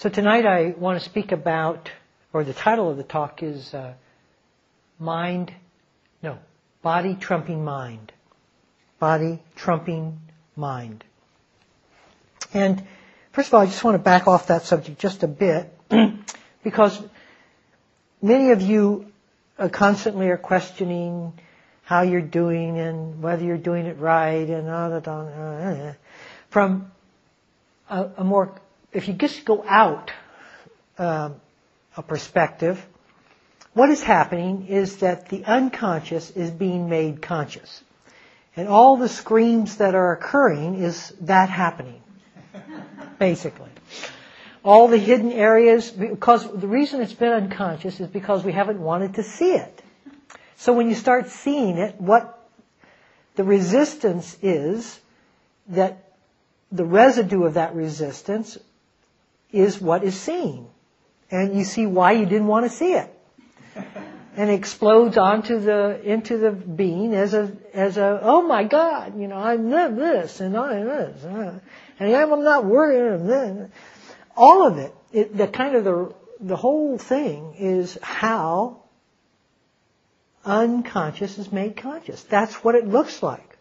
So 0.00 0.08
tonight 0.08 0.46
I 0.46 0.74
want 0.78 0.98
to 0.98 1.04
speak 1.04 1.30
about, 1.30 1.90
or 2.32 2.42
the 2.42 2.54
title 2.54 2.88
of 2.90 2.96
the 2.96 3.02
talk 3.02 3.42
is 3.42 3.74
uh, 3.74 3.92
Mind, 4.98 5.52
no, 6.22 6.38
Body 6.80 7.14
Trumping 7.20 7.62
Mind. 7.62 8.10
Body 8.98 9.40
Trumping 9.56 10.18
Mind. 10.56 11.04
And 12.54 12.82
first 13.32 13.48
of 13.48 13.54
all, 13.54 13.60
I 13.60 13.66
just 13.66 13.84
want 13.84 13.96
to 13.96 13.98
back 13.98 14.26
off 14.26 14.46
that 14.46 14.62
subject 14.62 14.98
just 14.98 15.22
a 15.22 15.28
bit 15.28 15.70
because 16.64 16.98
many 18.22 18.52
of 18.52 18.62
you 18.62 19.12
uh, 19.58 19.68
constantly 19.68 20.30
are 20.30 20.38
questioning 20.38 21.34
how 21.82 22.00
you're 22.00 22.22
doing 22.22 22.78
and 22.78 23.20
whether 23.20 23.44
you're 23.44 23.58
doing 23.58 23.84
it 23.84 23.98
right 23.98 24.48
and 24.48 24.70
all 24.70 24.88
that. 24.88 25.06
Uh, 25.06 25.92
from 26.48 26.90
a, 27.90 28.08
a, 28.16 28.24
more, 28.24 28.58
if 28.92 29.08
you 29.08 29.14
just 29.14 29.44
go 29.44 29.64
out 29.66 30.10
um, 30.98 31.36
a 31.96 32.02
perspective, 32.02 32.84
what 33.72 33.90
is 33.90 34.02
happening 34.02 34.66
is 34.66 34.98
that 34.98 35.28
the 35.28 35.44
unconscious 35.44 36.30
is 36.30 36.50
being 36.50 36.88
made 36.88 37.22
conscious. 37.22 37.82
And 38.56 38.68
all 38.68 38.96
the 38.96 39.08
screams 39.08 39.76
that 39.76 39.94
are 39.94 40.12
occurring 40.12 40.74
is 40.74 41.10
that 41.20 41.48
happening, 41.48 42.02
basically. 43.18 43.70
All 44.64 44.88
the 44.88 44.98
hidden 44.98 45.32
areas, 45.32 45.90
because 45.90 46.50
the 46.52 46.66
reason 46.66 47.00
it's 47.00 47.14
been 47.14 47.32
unconscious 47.32 48.00
is 48.00 48.08
because 48.08 48.44
we 48.44 48.52
haven't 48.52 48.80
wanted 48.80 49.14
to 49.14 49.22
see 49.22 49.52
it. 49.52 49.82
So 50.56 50.72
when 50.74 50.88
you 50.88 50.94
start 50.94 51.30
seeing 51.30 51.78
it, 51.78 51.98
what 51.98 52.38
the 53.36 53.44
resistance 53.44 54.36
is, 54.42 55.00
that 55.68 56.12
the 56.72 56.84
residue 56.84 57.44
of 57.44 57.54
that 57.54 57.74
resistance 57.74 58.58
is 59.52 59.80
what 59.80 60.04
is 60.04 60.18
seen. 60.18 60.66
And 61.30 61.56
you 61.56 61.64
see 61.64 61.86
why 61.86 62.12
you 62.12 62.26
didn't 62.26 62.46
want 62.46 62.66
to 62.66 62.70
see 62.70 62.92
it. 62.94 63.14
And 64.36 64.50
explodes 64.50 65.16
onto 65.18 65.60
the, 65.60 66.00
into 66.02 66.38
the 66.38 66.50
being 66.50 67.14
as 67.14 67.34
a, 67.34 67.52
as 67.74 67.96
a, 67.96 68.20
oh 68.22 68.42
my 68.42 68.64
God, 68.64 69.18
you 69.18 69.28
know, 69.28 69.36
I 69.36 69.56
live 69.56 69.96
this 69.96 70.40
and 70.40 70.56
I 70.56 70.82
this. 70.82 71.24
And 71.24 72.16
I'm 72.16 72.42
not 72.42 72.64
worried. 72.64 73.70
All 74.36 74.66
of 74.66 74.78
it, 74.78 74.94
it, 75.12 75.36
the 75.36 75.46
kind 75.46 75.76
of 75.76 75.84
the, 75.84 76.14
the 76.40 76.56
whole 76.56 76.96
thing 76.96 77.54
is 77.58 77.98
how 78.02 78.82
unconscious 80.44 81.38
is 81.38 81.52
made 81.52 81.76
conscious. 81.76 82.22
That's 82.22 82.54
what 82.64 82.74
it 82.74 82.86
looks 82.86 83.22
like. 83.22 83.58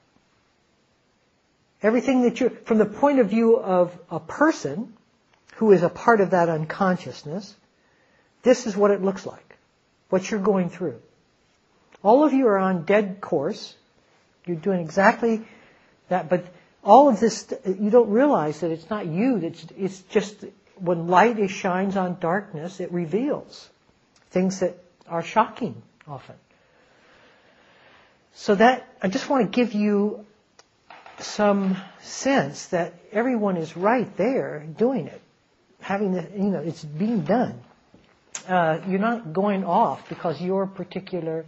Everything 1.81 2.23
that 2.23 2.39
you, 2.39 2.49
from 2.65 2.77
the 2.77 2.85
point 2.85 3.19
of 3.19 3.29
view 3.29 3.57
of 3.57 3.97
a 4.09 4.19
person 4.19 4.93
who 5.55 5.71
is 5.71 5.83
a 5.83 5.89
part 5.89 6.21
of 6.21 6.31
that 6.31 6.49
unconsciousness, 6.49 7.55
this 8.43 8.67
is 8.67 8.75
what 8.75 8.91
it 8.91 9.01
looks 9.01 9.25
like. 9.25 9.57
What 10.09 10.29
you're 10.29 10.39
going 10.39 10.69
through. 10.69 10.99
All 12.01 12.23
of 12.23 12.33
you 12.33 12.47
are 12.47 12.57
on 12.57 12.85
dead 12.85 13.19
course. 13.21 13.75
You're 14.45 14.57
doing 14.57 14.79
exactly 14.79 15.41
that, 16.07 16.29
but 16.29 16.45
all 16.83 17.09
of 17.09 17.19
this, 17.19 17.53
you 17.65 17.89
don't 17.89 18.09
realize 18.09 18.61
that 18.61 18.71
it's 18.71 18.89
not 18.89 19.05
you, 19.05 19.37
it's, 19.37 19.65
it's 19.77 19.99
just 20.03 20.45
when 20.75 21.07
light 21.07 21.37
is, 21.39 21.51
shines 21.51 21.97
on 21.97 22.17
darkness, 22.19 22.79
it 22.79 22.91
reveals 22.91 23.69
things 24.31 24.61
that 24.61 24.77
are 25.07 25.21
shocking 25.21 25.81
often. 26.07 26.35
So 28.33 28.55
that, 28.55 28.87
I 29.01 29.09
just 29.09 29.29
want 29.29 29.51
to 29.51 29.55
give 29.55 29.73
you 29.73 30.25
some 31.19 31.75
sense 32.01 32.67
that 32.67 32.93
everyone 33.11 33.57
is 33.57 33.75
right 33.75 34.15
there 34.15 34.65
doing 34.77 35.07
it. 35.07 35.21
Having 35.89 36.11
the, 36.11 36.27
you 36.35 36.51
know, 36.51 36.59
it's 36.59 36.83
being 36.83 37.21
done. 37.21 37.59
Uh, 38.47 38.77
you're 38.87 38.99
not 38.99 39.33
going 39.33 39.63
off 39.63 40.07
because 40.07 40.39
your 40.39 40.67
particular 40.67 41.47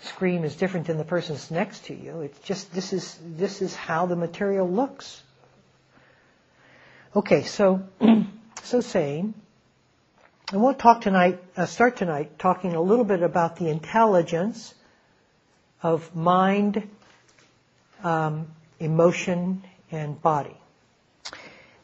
scream 0.00 0.44
is 0.44 0.56
different 0.56 0.86
than 0.86 0.96
the 0.96 1.04
person's 1.04 1.50
next 1.50 1.84
to 1.84 1.94
you. 1.94 2.22
It's 2.22 2.38
just, 2.38 2.72
this 2.72 2.94
is, 2.94 3.18
this 3.22 3.60
is 3.60 3.76
how 3.76 4.06
the 4.06 4.16
material 4.16 4.66
looks. 4.66 5.22
Okay, 7.14 7.42
so, 7.42 7.82
so 8.62 8.80
saying, 8.80 9.34
want 10.54 10.78
to 10.78 10.82
talk 10.82 11.02
tonight, 11.02 11.42
uh, 11.54 11.66
start 11.66 11.98
tonight 11.98 12.38
talking 12.38 12.74
a 12.74 12.80
little 12.80 13.04
bit 13.04 13.22
about 13.22 13.56
the 13.56 13.68
intelligence 13.68 14.72
of 15.82 16.16
mind, 16.16 16.88
um, 18.02 18.46
emotion, 18.80 19.62
and 19.90 20.22
body. 20.22 20.56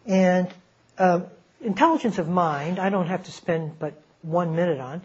And 0.07 0.49
uh, 0.97 1.21
intelligence 1.61 2.19
of 2.19 2.29
mind, 2.29 2.79
I 2.79 2.91
don't 2.91 3.07
have 3.09 3.25
to 3.25 3.33
spend 3.33 3.79
but 3.79 4.01
one 4.23 4.55
minute 4.57 4.81
on. 4.81 5.03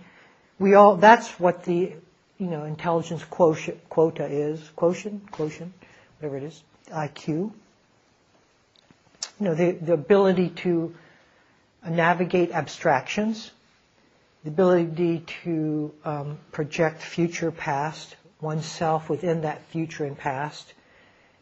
We 0.60 0.76
all, 0.76 0.98
that's 0.98 1.40
what 1.40 1.64
the, 1.64 1.94
you 2.38 2.48
know, 2.48 2.64
intelligence 2.64 3.24
quotient, 3.24 3.90
quota 3.90 4.26
is, 4.26 4.62
quotient, 4.76 5.32
quotient, 5.32 5.74
whatever 6.20 6.38
it 6.38 6.44
is, 6.44 6.64
IQ. 6.92 7.28
You 7.28 7.54
know, 9.40 9.56
the, 9.56 9.72
the 9.72 9.94
ability 9.94 10.50
to 10.50 10.96
navigate 11.90 12.52
abstractions, 12.52 13.52
the 14.44 14.50
ability 14.50 15.24
to 15.44 15.94
um, 16.06 16.38
project 16.52 17.02
future 17.02 17.52
past, 17.52 18.16
oneself 18.42 19.10
within 19.10 19.42
that 19.42 19.64
future 19.68 20.06
and 20.06 20.18
past, 20.18 20.74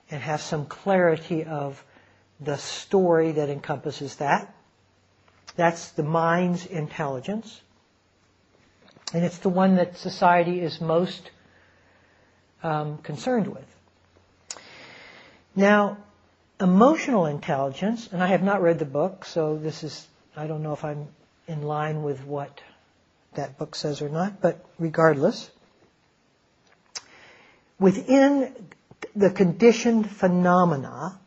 and 0.09 0.21
have 0.21 0.41
some 0.41 0.65
clarity 0.65 1.43
of 1.43 1.83
the 2.39 2.57
story 2.57 3.33
that 3.33 3.49
encompasses 3.49 4.15
that. 4.15 4.53
That's 5.61 5.91
the 5.91 6.01
mind's 6.01 6.65
intelligence. 6.65 7.61
And 9.13 9.23
it's 9.23 9.37
the 9.37 9.49
one 9.49 9.75
that 9.75 9.95
society 9.95 10.59
is 10.59 10.81
most 10.81 11.29
um, 12.63 12.97
concerned 12.97 13.45
with. 13.45 13.67
Now, 15.55 15.97
emotional 16.59 17.27
intelligence, 17.27 18.09
and 18.11 18.23
I 18.23 18.25
have 18.25 18.41
not 18.41 18.63
read 18.63 18.79
the 18.79 18.85
book, 18.85 19.23
so 19.23 19.55
this 19.55 19.83
is, 19.83 20.07
I 20.35 20.47
don't 20.47 20.63
know 20.63 20.73
if 20.73 20.83
I'm 20.83 21.09
in 21.47 21.61
line 21.61 22.01
with 22.01 22.25
what 22.25 22.59
that 23.35 23.59
book 23.59 23.75
says 23.75 24.01
or 24.01 24.09
not, 24.09 24.41
but 24.41 24.65
regardless, 24.79 25.51
within 27.77 28.51
the 29.15 29.29
conditioned 29.29 30.09
phenomena, 30.09 31.19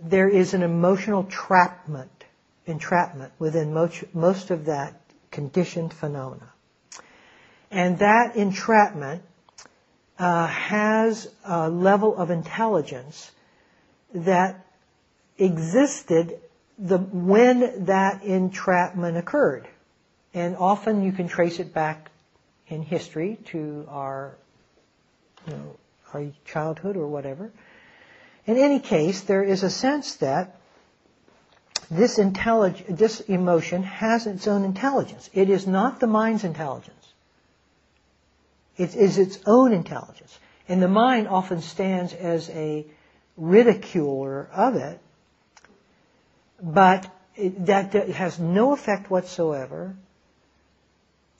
there 0.00 0.28
is 0.28 0.54
an 0.54 0.64
emotional 0.64 1.22
trapment, 1.22 2.23
entrapment 2.66 3.32
within 3.38 3.72
most, 3.72 4.02
most 4.14 4.50
of 4.50 4.66
that 4.66 5.00
conditioned 5.30 5.92
phenomena. 5.92 6.52
And 7.70 7.98
that 7.98 8.36
entrapment 8.36 9.22
uh, 10.18 10.46
has 10.46 11.28
a 11.44 11.68
level 11.68 12.16
of 12.16 12.30
intelligence 12.30 13.30
that 14.14 14.64
existed 15.38 16.38
the, 16.78 16.98
when 16.98 17.86
that 17.86 18.22
entrapment 18.22 19.16
occurred. 19.16 19.66
And 20.32 20.56
often 20.56 21.02
you 21.02 21.12
can 21.12 21.28
trace 21.28 21.58
it 21.58 21.74
back 21.74 22.10
in 22.68 22.82
history 22.82 23.38
to 23.46 23.86
our 23.88 24.36
you 25.46 25.52
know, 25.52 25.76
our 26.12 26.26
childhood 26.44 26.96
or 26.96 27.06
whatever. 27.08 27.50
In 28.46 28.56
any 28.56 28.80
case, 28.80 29.22
there 29.22 29.42
is 29.42 29.62
a 29.62 29.70
sense 29.70 30.16
that 30.16 30.60
this, 31.94 32.18
intellig- 32.18 32.96
this 32.96 33.20
emotion 33.20 33.82
has 33.82 34.26
its 34.26 34.48
own 34.48 34.64
intelligence. 34.64 35.30
It 35.32 35.48
is 35.48 35.66
not 35.66 36.00
the 36.00 36.06
mind's 36.06 36.44
intelligence. 36.44 37.12
It 38.76 38.94
is 38.94 39.18
its 39.18 39.38
own 39.46 39.72
intelligence. 39.72 40.38
And 40.68 40.82
the 40.82 40.88
mind 40.88 41.28
often 41.28 41.60
stands 41.60 42.12
as 42.12 42.50
a 42.50 42.86
ridiculer 43.36 44.48
of 44.52 44.76
it, 44.76 44.98
but 46.60 47.10
it, 47.36 47.66
that 47.66 47.92
has 47.92 48.38
no 48.38 48.72
effect 48.72 49.10
whatsoever 49.10 49.94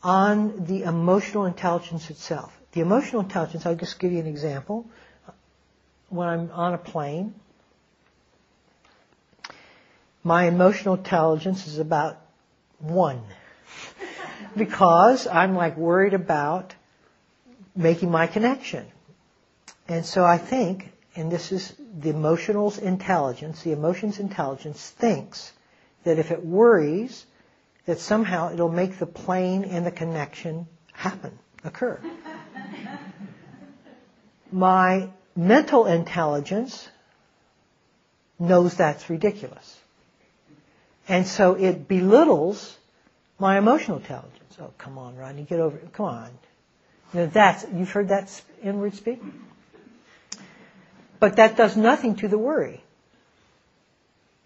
on 0.02 0.64
the 0.66 0.82
emotional 0.82 1.46
intelligence 1.46 2.10
itself. 2.10 2.56
The 2.72 2.80
emotional 2.80 3.22
intelligence, 3.22 3.64
I'll 3.64 3.74
just 3.74 3.98
give 3.98 4.12
you 4.12 4.18
an 4.18 4.26
example. 4.26 4.86
When 6.10 6.28
I'm 6.28 6.50
on 6.52 6.74
a 6.74 6.78
plane, 6.78 7.34
my 10.24 10.44
emotional 10.46 10.94
intelligence 10.94 11.66
is 11.66 11.78
about 11.78 12.20
one. 12.78 13.22
because 14.56 15.26
I'm 15.26 15.54
like 15.54 15.76
worried 15.76 16.14
about 16.14 16.74
making 17.76 18.10
my 18.10 18.26
connection. 18.26 18.86
And 19.86 20.04
so 20.04 20.24
I 20.24 20.38
think, 20.38 20.90
and 21.14 21.30
this 21.30 21.52
is 21.52 21.74
the 22.00 22.10
emotional's 22.10 22.78
intelligence, 22.78 23.62
the 23.62 23.72
emotion's 23.72 24.18
intelligence 24.18 24.90
thinks 24.90 25.52
that 26.02 26.18
if 26.18 26.32
it 26.32 26.44
worries, 26.44 27.26
that 27.86 27.98
somehow 27.98 28.52
it'll 28.52 28.68
make 28.68 28.98
the 28.98 29.06
plane 29.06 29.64
and 29.64 29.86
the 29.86 29.92
connection 29.92 30.66
happen, 30.92 31.38
occur 31.62 32.00
my 34.54 35.10
mental 35.34 35.86
intelligence 35.86 36.88
knows 38.38 38.76
that's 38.76 39.10
ridiculous. 39.10 39.80
And 41.08 41.26
so 41.26 41.54
it 41.54 41.86
belittles 41.86 42.76
my 43.38 43.58
emotional 43.58 43.98
intelligence. 43.98 44.56
Oh, 44.60 44.70
come 44.78 44.98
on, 44.98 45.16
Rodney, 45.16 45.42
get 45.42 45.60
over 45.60 45.76
it. 45.76 45.92
Come 45.92 46.06
on. 46.06 46.30
You 47.12 47.20
know, 47.20 47.26
that's, 47.26 47.66
you've 47.72 47.90
heard 47.90 48.08
that 48.08 48.42
inward 48.62 48.94
speak? 48.94 49.20
But 51.20 51.36
that 51.36 51.56
does 51.56 51.76
nothing 51.76 52.16
to 52.16 52.28
the 52.28 52.38
worry 52.38 52.82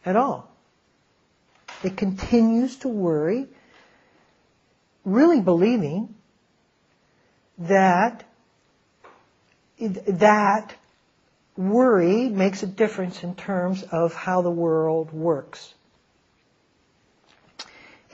at 0.04 0.16
all. 0.16 0.50
It 1.82 1.96
continues 1.96 2.76
to 2.78 2.88
worry, 2.88 3.46
really 5.04 5.40
believing 5.40 6.14
that 7.58 8.24
that 9.78 10.74
worry 11.56 12.28
makes 12.28 12.62
a 12.62 12.66
difference 12.66 13.22
in 13.22 13.34
terms 13.34 13.82
of 13.84 14.14
how 14.14 14.42
the 14.42 14.50
world 14.50 15.12
works. 15.12 15.74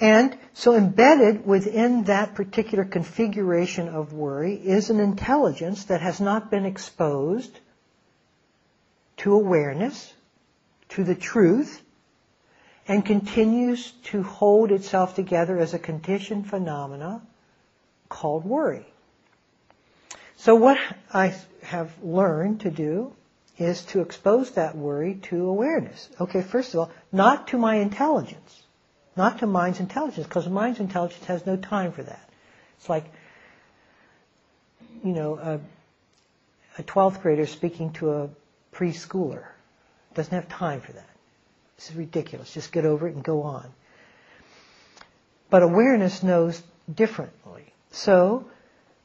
And 0.00 0.36
so 0.54 0.74
embedded 0.74 1.46
within 1.46 2.04
that 2.04 2.34
particular 2.34 2.84
configuration 2.84 3.88
of 3.88 4.12
worry 4.12 4.54
is 4.54 4.90
an 4.90 4.98
intelligence 5.00 5.84
that 5.84 6.00
has 6.00 6.20
not 6.20 6.50
been 6.50 6.66
exposed 6.66 7.58
to 9.18 9.34
awareness, 9.34 10.12
to 10.90 11.04
the 11.04 11.14
truth, 11.14 11.80
and 12.88 13.06
continues 13.06 13.92
to 14.04 14.22
hold 14.22 14.72
itself 14.72 15.14
together 15.14 15.58
as 15.58 15.74
a 15.74 15.78
conditioned 15.78 16.48
phenomena 16.48 17.22
called 18.08 18.44
worry. 18.44 18.86
So 20.36 20.56
what 20.56 20.78
I 21.12 21.34
have 21.62 21.90
learned 22.02 22.60
to 22.60 22.70
do 22.70 23.14
is 23.56 23.82
to 23.86 24.00
expose 24.00 24.50
that 24.52 24.76
worry 24.76 25.14
to 25.22 25.46
awareness. 25.46 26.08
Okay, 26.20 26.42
first 26.42 26.74
of 26.74 26.80
all, 26.80 26.90
not 27.12 27.48
to 27.48 27.58
my 27.58 27.76
intelligence, 27.76 28.62
not 29.16 29.38
to 29.38 29.46
mind's 29.46 29.80
intelligence, 29.80 30.26
because 30.26 30.48
mind's 30.48 30.80
intelligence 30.80 31.24
has 31.26 31.46
no 31.46 31.56
time 31.56 31.92
for 31.92 32.02
that. 32.02 32.28
It's 32.78 32.88
like, 32.88 33.04
you 35.04 35.12
know, 35.12 35.36
a, 35.36 35.60
a 36.78 36.82
12th 36.82 37.22
grader 37.22 37.46
speaking 37.46 37.92
to 37.94 38.12
a 38.12 38.28
preschooler. 38.72 39.44
Doesn't 40.14 40.34
have 40.34 40.48
time 40.48 40.80
for 40.80 40.92
that. 40.92 41.08
This 41.76 41.90
is 41.90 41.96
ridiculous. 41.96 42.52
Just 42.52 42.72
get 42.72 42.84
over 42.84 43.08
it 43.08 43.14
and 43.14 43.24
go 43.24 43.42
on. 43.42 43.66
But 45.50 45.62
awareness 45.62 46.22
knows 46.22 46.62
differently. 46.92 47.72
So 47.90 48.46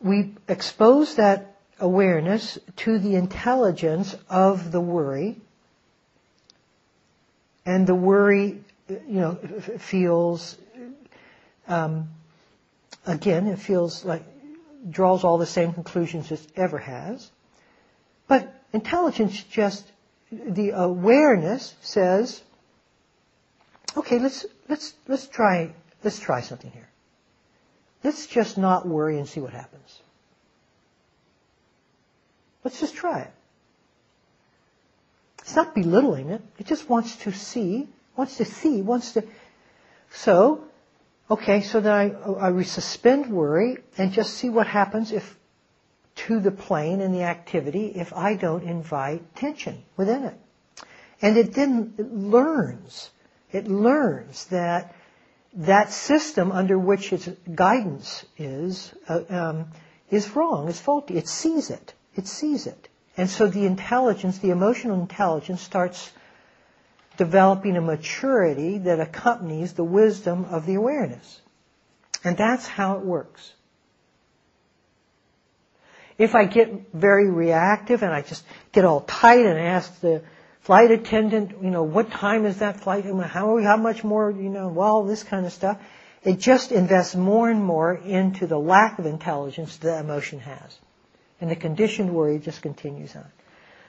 we 0.02 0.34
expose 0.48 1.16
that 1.16 1.56
awareness 1.80 2.58
to 2.78 3.00
the 3.00 3.16
intelligence 3.16 4.16
of 4.30 4.72
the 4.72 4.82
worry, 4.82 5.38
and 7.66 7.86
the 7.86 7.96
worry, 7.96 8.64
you 8.90 9.20
know, 9.20 9.36
feels, 9.78 10.58
um, 11.68 12.10
again, 13.06 13.48
it 13.48 13.60
feels 13.60 14.04
like 14.04 14.24
draws 14.90 15.24
all 15.24 15.38
the 15.38 15.46
same 15.46 15.74
conclusions 15.74 16.32
it 16.32 16.46
ever 16.56 16.78
has. 16.78 17.30
But 18.28 18.54
intelligence 18.74 19.44
just, 19.44 19.86
the 20.32 20.72
awareness 20.72 21.76
says, 21.82 22.42
okay, 23.98 24.20
let's, 24.20 24.46
let's, 24.68 24.94
let's 25.08 25.28
try, 25.28 25.74
let's 26.04 26.20
try 26.20 26.42
something 26.42 26.72
here. 26.72 26.90
Let's 28.04 28.28
just 28.28 28.58
not 28.58 28.88
worry 28.88 29.18
and 29.18 29.28
see 29.28 29.42
what 29.42 29.52
happens. 29.52 30.00
Let's 32.64 32.80
just 32.80 32.96
try 32.96 33.22
it. 33.22 33.32
It's 35.40 35.56
not 35.56 35.74
belittling 35.74 36.30
it. 36.30 36.42
It 36.60 36.68
just 36.68 36.88
wants 36.88 37.16
to 37.18 37.32
see, 37.32 37.88
wants 38.19 38.38
to 38.38 38.45
see, 38.45 38.81
wants 38.81 39.13
to. 39.13 39.24
So, 40.12 40.66
okay, 41.31 41.62
so 41.62 41.80
then 41.80 41.94
I, 41.94 42.50
I 42.50 42.62
suspend 42.63 43.31
worry 43.31 43.77
and 43.98 44.12
just 44.12 44.33
see 44.33 44.50
what 44.50 44.68
happens 44.68 45.13
if 45.13 45.38
to 46.27 46.42
the 46.42 46.51
plane 46.51 47.00
and 47.00 47.16
the 47.16 47.24
activity 47.24 47.88
if 47.95 48.12
I 48.12 48.36
don't 48.36 48.63
invite 48.63 49.36
tension 49.36 49.83
within 49.95 50.25
it. 50.25 50.38
And 51.21 51.38
it 51.38 51.54
then 51.54 51.94
it 51.98 52.13
learns. 52.13 53.10
It 53.54 53.68
learns 53.68 54.45
that 54.48 54.94
that 55.54 55.92
system 55.94 56.51
under 56.51 56.77
which 56.77 57.13
its 57.13 57.30
guidance 57.56 58.25
is 58.38 58.94
uh, 59.07 59.21
um, 59.30 59.71
is 60.12 60.36
wrong, 60.36 60.68
is 60.68 60.80
faulty. 60.80 61.18
It 61.18 61.27
sees 61.30 61.69
it. 61.69 61.94
It 62.16 62.27
sees 62.27 62.68
it. 62.68 62.89
And 63.16 63.30
so 63.30 63.48
the 63.48 63.66
intelligence, 63.66 64.39
the 64.39 64.51
emotional 64.51 65.00
intelligence 65.00 65.62
starts 65.62 66.12
developing 67.19 67.75
a 67.75 67.81
maturity 67.81 68.77
that 68.77 69.01
accompanies 69.01 69.74
the 69.74 69.83
wisdom 69.83 70.45
of 70.45 70.66
the 70.66 70.75
awareness. 70.75 71.42
And 72.24 72.38
that's 72.38 72.66
how 72.66 72.95
it 72.95 73.01
works. 73.01 73.54
If 76.18 76.33
I 76.33 76.45
get 76.45 76.94
very 76.94 77.30
reactive 77.30 78.04
and 78.04 78.13
I 78.13 78.21
just 78.21 78.45
get 78.71 78.86
all 78.86 79.01
tight 79.01 79.45
and 79.45 79.60
ask 79.60 80.00
the 80.00 80.21
flight 80.62 80.92
attendant, 80.92 81.62
you 81.62 81.69
know, 81.69 81.83
what 81.83 82.10
time 82.10 82.45
is 82.45 82.60
that 82.60 82.80
flight? 82.80 83.04
How, 83.04 83.57
how 83.62 83.75
much 83.75 84.06
more, 84.06 84.31
you 84.31 84.50
know, 84.50 84.69
well, 84.69 85.04
this 85.04 85.24
kind 85.24 85.45
of 85.45 85.51
stuff. 85.51 85.77
It 86.24 86.39
just 86.39 86.71
invests 86.71 87.16
more 87.16 87.50
and 87.50 87.62
more 87.62 87.95
into 87.95 88.48
the 88.48 88.57
lack 88.57 88.98
of 88.98 89.06
intelligence 89.06 89.75
that 89.77 90.00
emotion 90.00 90.39
has. 90.39 90.80
And 91.42 91.51
the 91.51 91.57
conditioned 91.57 92.16
worry 92.16 92.39
just 92.39 92.62
continues 92.62 93.13
on. 93.13 93.30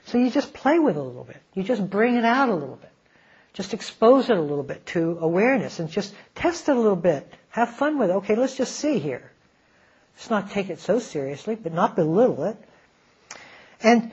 So 0.07 0.17
you 0.17 0.29
just 0.29 0.53
play 0.53 0.79
with 0.79 0.97
it 0.97 0.99
a 0.99 1.03
little 1.03 1.23
bit. 1.23 1.41
You 1.53 1.63
just 1.63 1.89
bring 1.89 2.15
it 2.15 2.25
out 2.25 2.49
a 2.49 2.55
little 2.55 2.75
bit. 2.75 2.90
Just 3.53 3.73
expose 3.73 4.29
it 4.29 4.37
a 4.37 4.41
little 4.41 4.63
bit 4.63 4.85
to 4.87 5.17
awareness 5.19 5.79
and 5.79 5.89
just 5.89 6.13
test 6.35 6.69
it 6.69 6.75
a 6.75 6.79
little 6.79 6.95
bit. 6.95 7.31
Have 7.49 7.75
fun 7.75 7.97
with 7.97 8.09
it. 8.09 8.13
Okay, 8.13 8.35
let's 8.35 8.55
just 8.55 8.75
see 8.75 8.99
here. 8.99 9.31
Let's 10.15 10.29
not 10.29 10.51
take 10.51 10.69
it 10.69 10.79
so 10.79 10.99
seriously, 10.99 11.55
but 11.55 11.73
not 11.73 11.95
belittle 11.95 12.43
it. 12.45 12.57
And 13.83 14.11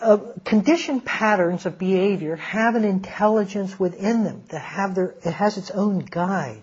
uh, 0.00 0.18
conditioned 0.44 1.04
patterns 1.04 1.66
of 1.66 1.78
behavior 1.78 2.36
have 2.36 2.74
an 2.74 2.84
intelligence 2.84 3.78
within 3.78 4.24
them 4.24 4.44
that 4.48 4.60
have 4.60 4.94
their, 4.94 5.14
it 5.24 5.32
has 5.32 5.56
its 5.56 5.70
own 5.70 6.00
guide. 6.00 6.62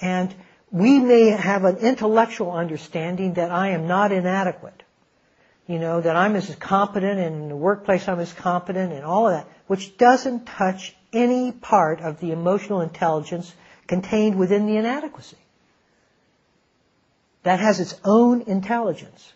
And 0.00 0.34
we 0.70 1.00
may 1.00 1.30
have 1.30 1.64
an 1.64 1.78
intellectual 1.78 2.52
understanding 2.52 3.34
that 3.34 3.50
I 3.50 3.70
am 3.70 3.86
not 3.86 4.12
inadequate. 4.12 4.82
You 5.66 5.78
know, 5.80 6.00
that 6.00 6.14
I'm 6.14 6.36
as 6.36 6.54
competent 6.54 7.18
and 7.18 7.42
in 7.42 7.48
the 7.48 7.56
workplace 7.56 8.06
I'm 8.06 8.20
as 8.20 8.32
competent 8.32 8.92
and 8.92 9.04
all 9.04 9.26
of 9.26 9.32
that, 9.32 9.48
which 9.66 9.96
doesn't 9.96 10.46
touch 10.46 10.94
any 11.12 11.52
part 11.52 12.00
of 12.00 12.20
the 12.20 12.32
emotional 12.32 12.80
intelligence 12.80 13.52
contained 13.86 14.36
within 14.36 14.66
the 14.66 14.76
inadequacy. 14.76 15.36
That 17.42 17.60
has 17.60 17.80
its 17.80 17.98
own 18.04 18.42
intelligence. 18.42 19.32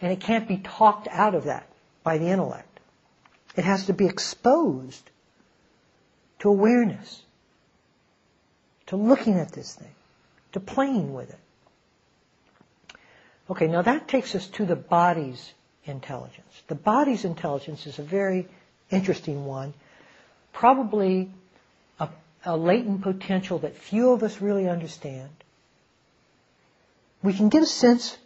And 0.00 0.12
it 0.12 0.20
can't 0.20 0.48
be 0.48 0.58
talked 0.58 1.08
out 1.08 1.34
of 1.34 1.44
that 1.44 1.66
by 2.02 2.18
the 2.18 2.26
intellect. 2.26 2.80
It 3.56 3.64
has 3.64 3.86
to 3.86 3.92
be 3.92 4.06
exposed 4.06 5.08
to 6.40 6.48
awareness, 6.48 7.22
to 8.86 8.96
looking 8.96 9.38
at 9.38 9.52
this 9.52 9.74
thing 9.74 9.94
to 10.52 10.60
playing 10.60 11.12
with 11.12 11.30
it. 11.30 11.38
Okay, 13.50 13.66
now 13.66 13.82
that 13.82 14.08
takes 14.08 14.34
us 14.34 14.46
to 14.48 14.64
the 14.64 14.76
body's 14.76 15.52
intelligence. 15.84 16.62
The 16.68 16.74
body's 16.74 17.24
intelligence 17.24 17.86
is 17.86 17.98
a 17.98 18.02
very 18.02 18.48
interesting 18.92 19.44
one, 19.44 19.74
probably 20.52 21.30
a, 21.98 22.08
a 22.44 22.56
latent 22.56 23.02
potential 23.02 23.58
that 23.60 23.76
few 23.76 24.12
of 24.12 24.22
us 24.22 24.40
really 24.40 24.68
understand. 24.68 25.30
We 27.22 27.32
can 27.32 27.48
get 27.48 27.62
a 27.62 27.66
sense 27.66 28.16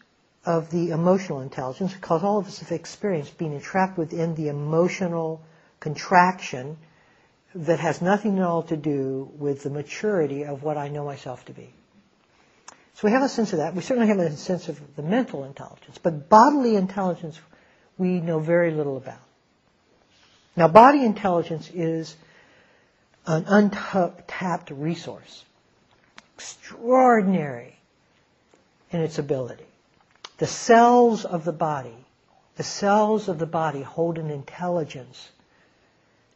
of 0.44 0.70
the 0.70 0.90
emotional 0.90 1.40
intelligence 1.40 1.92
because 1.92 2.23
all 2.23 2.38
of 2.38 2.46
us 2.46 2.61
have 2.61 2.73
experienced 2.73 3.37
being 3.37 3.52
entrapped 3.52 3.99
within 3.99 4.35
the 4.35 4.49
emotional 4.49 5.42
contraction 5.80 6.78
that 7.54 7.80
has 7.80 8.00
nothing 8.00 8.38
at 8.38 8.44
all 8.44 8.62
to 8.62 8.76
do 8.76 9.30
with 9.38 9.62
the 9.62 9.70
maturity 9.70 10.44
of 10.44 10.62
what 10.62 10.76
I 10.76 10.88
know 10.88 11.04
myself 11.04 11.44
to 11.46 11.52
be. 11.52 11.73
So 12.94 13.08
we 13.08 13.11
have 13.11 13.23
a 13.23 13.28
sense 13.28 13.52
of 13.52 13.58
that. 13.58 13.75
We 13.75 13.82
certainly 13.82 14.08
have 14.08 14.18
a 14.18 14.37
sense 14.37 14.68
of 14.68 14.96
the 14.96 15.02
mental 15.02 15.44
intelligence, 15.44 15.99
but 16.02 16.28
bodily 16.28 16.76
intelligence 16.76 17.38
we 17.99 18.20
know 18.20 18.38
very 18.38 18.70
little 18.70 18.96
about. 18.96 19.25
Now, 20.56 20.68
body 20.68 21.04
intelligence 21.04 21.70
is 21.72 22.16
an 23.26 23.44
untapped 23.46 24.70
resource, 24.70 25.44
extraordinary 26.34 27.76
in 28.90 29.00
its 29.00 29.18
ability. 29.18 29.66
The 30.38 30.46
cells 30.46 31.25
of 31.25 31.44
the 31.44 31.52
body, 31.52 31.96
the 32.56 32.62
cells 32.62 33.28
of 33.28 33.38
the 33.38 33.46
body 33.46 33.82
hold 33.82 34.18
an 34.18 34.30
intelligence 34.30 35.28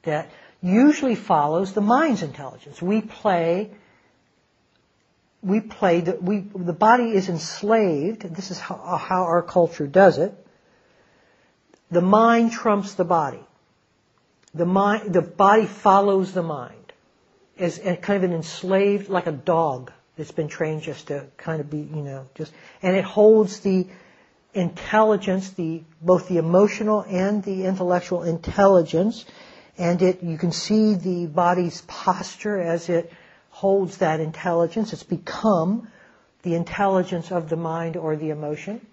that 0.02 0.30
usually 0.62 1.14
follows 1.14 1.72
the 1.72 1.80
mind's 1.80 2.22
intelligence. 2.22 2.80
We 2.82 3.00
play 3.00 3.70
we 5.42 5.60
play 5.60 6.02
that 6.02 6.22
we 6.22 6.40
the 6.54 6.74
body 6.74 7.12
is 7.12 7.30
enslaved. 7.30 8.22
This 8.34 8.50
is 8.50 8.58
how, 8.58 8.76
how 8.96 9.22
our 9.22 9.42
culture 9.42 9.86
does 9.86 10.18
it. 10.18 10.34
The 11.90 12.02
mind 12.02 12.52
trumps 12.52 12.94
the 12.94 13.04
body. 13.04 13.40
The 14.54 14.66
mind, 14.66 15.12
the 15.12 15.22
body 15.22 15.66
follows 15.66 16.32
the 16.32 16.42
mind. 16.42 16.92
as 17.58 17.78
kind 17.78 18.16
of 18.16 18.24
an 18.24 18.32
enslaved, 18.32 19.08
like 19.08 19.26
a 19.26 19.32
dog 19.32 19.92
that's 20.16 20.32
been 20.32 20.48
trained 20.48 20.82
just 20.82 21.08
to 21.08 21.26
kind 21.36 21.60
of 21.60 21.70
be, 21.70 21.78
you 21.78 22.02
know, 22.02 22.26
just, 22.34 22.52
and 22.82 22.96
it 22.96 23.04
holds 23.04 23.60
the 23.60 23.86
intelligence, 24.54 25.50
the, 25.50 25.82
both 26.02 26.28
the 26.28 26.38
emotional 26.38 27.02
and 27.02 27.42
the 27.44 27.64
intellectual 27.64 28.22
intelligence, 28.24 29.24
and 29.78 30.02
it, 30.02 30.22
you 30.22 30.36
can 30.36 30.52
see 30.52 30.94
the 30.94 31.26
body's 31.26 31.82
posture 31.82 32.60
as 32.60 32.88
it 32.88 33.12
holds 33.50 33.98
that 33.98 34.20
intelligence. 34.20 34.92
It's 34.92 35.02
become 35.02 35.88
the 36.42 36.54
intelligence 36.54 37.30
of 37.30 37.48
the 37.48 37.56
mind 37.56 37.96
or 37.96 38.16
the 38.16 38.30
emotion. 38.30 38.84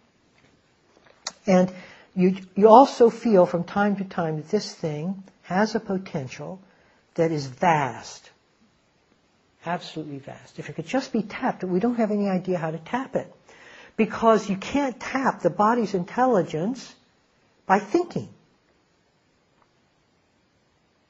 And 1.46 1.74
you, 2.16 2.38
you 2.56 2.68
also 2.68 3.10
feel 3.10 3.46
from 3.46 3.64
time 3.64 3.96
to 3.98 4.04
time 4.04 4.38
that 4.38 4.50
this 4.50 4.74
thing 4.74 5.24
has 5.48 5.76
a 5.76 5.80
potential 5.80 6.60
that 7.16 7.32
is 7.32 7.46
vast. 7.48 8.30
Absolutely 9.66 10.20
vast. 10.20 10.60
If 10.60 10.70
it 10.70 10.74
could 10.74 10.86
just 10.86 11.14
be 11.14 11.24
tapped, 11.24 11.64
we 11.64 11.80
don't 11.80 11.96
have 11.96 12.12
any 12.12 12.28
idea 12.28 12.58
how 12.58 12.72
to 12.72 12.78
tap 12.78 13.16
it. 13.16 13.34
Because 13.96 14.50
you 14.50 14.58
can't 14.58 15.00
tap 15.00 15.42
the 15.42 15.50
body's 15.50 15.94
intelligence 15.94 16.94
by 17.66 17.80
thinking. 17.80 18.28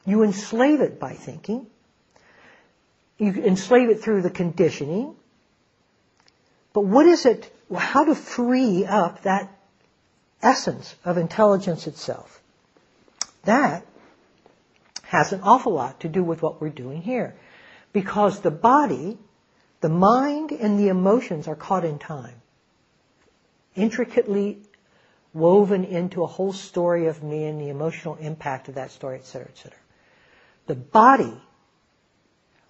You 0.05 0.21
enslave 0.21 0.81
it 0.81 0.99
by 0.99 1.13
thinking. 1.13 1.65
You 3.17 3.31
enslave 3.31 3.89
it 3.89 4.01
through 4.01 4.21
the 4.21 4.29
conditioning. 4.29 5.15
But 6.73 6.81
what 6.81 7.07
is 7.07 7.25
it, 7.25 7.51
how 7.75 8.05
to 8.05 8.13
free 8.13 8.85
up 8.85 9.23
that 9.23 9.51
essence 10.43 10.93
of 11.03 11.17
intelligence 11.17 11.87
itself? 11.87 12.39
That 13.43 13.86
has 15.07 15.31
an 15.31 15.39
awful 15.41 15.71
lot 15.71 16.01
to 16.01 16.09
do 16.09 16.21
with 16.21 16.41
what 16.41 16.59
we're 16.59 16.69
doing 16.69 17.01
here. 17.01 17.35
Because 17.93 18.41
the 18.41 18.51
body, 18.51 19.17
the 19.79 19.89
mind, 19.89 20.51
and 20.51 20.77
the 20.77 20.89
emotions 20.89 21.47
are 21.47 21.55
caught 21.55 21.85
in 21.85 21.97
time. 21.97 22.41
Intricately 23.73 24.59
woven 25.33 25.85
into 25.85 26.23
a 26.23 26.27
whole 26.27 26.51
story 26.51 27.07
of 27.07 27.23
me 27.23 27.45
and 27.45 27.61
the 27.61 27.69
emotional 27.69 28.15
impact 28.15 28.67
of 28.67 28.75
that 28.75 28.91
story, 28.91 29.17
etc., 29.19 29.47
etc. 29.49 29.77
The 30.65 30.75
body, 30.75 31.41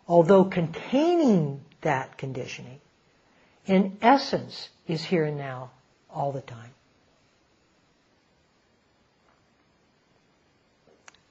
although 0.08 0.46
containing 0.46 1.62
that 1.82 2.18
conditioning, 2.18 2.80
in 3.66 3.98
essence 4.02 4.70
is 4.88 5.04
here 5.04 5.26
and 5.26 5.38
now 5.38 5.72
all 6.10 6.32
the 6.32 6.42
time. 6.42 6.72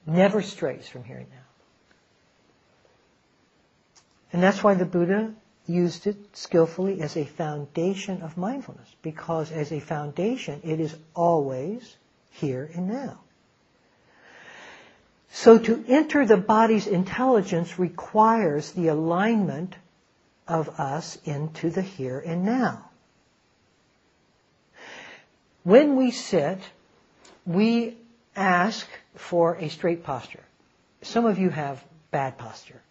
Never 0.07 0.41
strays 0.41 0.87
from 0.87 1.03
here 1.03 1.17
and 1.17 1.29
now. 1.29 1.35
And 4.31 4.41
that's 4.41 4.63
why 4.63 4.73
the 4.73 4.85
Buddha 4.85 5.33
used 5.67 6.07
it 6.07 6.15
skillfully 6.35 7.01
as 7.01 7.17
a 7.17 7.25
foundation 7.25 8.21
of 8.21 8.37
mindfulness, 8.37 8.87
because 9.01 9.51
as 9.51 9.73
a 9.73 9.81
foundation, 9.81 10.61
it 10.63 10.79
is 10.79 10.95
always 11.13 11.97
here 12.31 12.71
and 12.73 12.87
now. 12.87 13.19
So 15.29 15.59
to 15.59 15.83
enter 15.89 16.25
the 16.25 16.37
body's 16.37 16.87
intelligence 16.87 17.77
requires 17.77 18.71
the 18.71 18.87
alignment 18.87 19.75
of 20.47 20.79
us 20.79 21.17
into 21.25 21.69
the 21.69 21.81
here 21.81 22.19
and 22.19 22.45
now. 22.45 22.89
When 25.63 25.97
we 25.97 26.11
sit, 26.11 26.59
we 27.45 27.97
ask 28.37 28.87
for 29.17 29.55
a 29.55 29.69
straight 29.69 30.03
posture. 30.03 30.43
Some 31.01 31.25
of 31.25 31.37
you 31.37 31.49
have 31.49 31.83
bad 32.11 32.37
posture. 32.37 32.81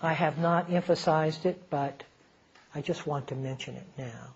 I 0.00 0.12
have 0.12 0.38
not 0.38 0.70
emphasized 0.70 1.46
it, 1.46 1.70
but 1.70 2.02
I 2.74 2.80
just 2.80 3.06
want 3.06 3.28
to 3.28 3.34
mention 3.34 3.76
it 3.76 3.86
now. 3.96 4.34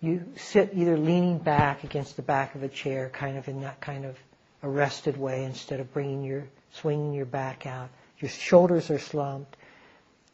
You 0.00 0.24
sit 0.36 0.70
either 0.74 0.96
leaning 0.96 1.38
back 1.38 1.84
against 1.84 2.16
the 2.16 2.22
back 2.22 2.54
of 2.54 2.62
a 2.62 2.68
chair, 2.68 3.10
kind 3.12 3.36
of 3.36 3.48
in 3.48 3.60
that 3.62 3.80
kind 3.80 4.04
of 4.04 4.18
arrested 4.62 5.16
way, 5.16 5.44
instead 5.44 5.80
of 5.80 5.92
bringing 5.92 6.24
your, 6.24 6.44
swinging 6.72 7.12
your 7.12 7.26
back 7.26 7.66
out. 7.66 7.88
Your 8.18 8.30
shoulders 8.30 8.90
are 8.90 8.98
slumped. 8.98 9.56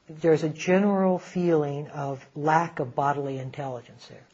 There's 0.09 0.43
a 0.43 0.49
general 0.49 1.19
feeling 1.19 1.89
of 1.89 2.27
lack 2.35 2.81
of 2.81 2.95
bodily 2.95 3.39
intelligence 3.39 4.07
there. 4.07 4.25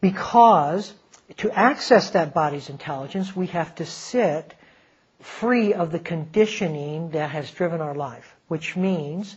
Because 0.00 0.92
to 1.38 1.50
access 1.50 2.10
that 2.10 2.34
body's 2.34 2.68
intelligence, 2.68 3.34
we 3.34 3.48
have 3.48 3.74
to 3.76 3.86
sit 3.86 4.54
free 5.20 5.74
of 5.74 5.90
the 5.90 5.98
conditioning 5.98 7.10
that 7.10 7.30
has 7.30 7.50
driven 7.50 7.80
our 7.80 7.94
life, 7.94 8.36
which 8.48 8.76
means 8.76 9.36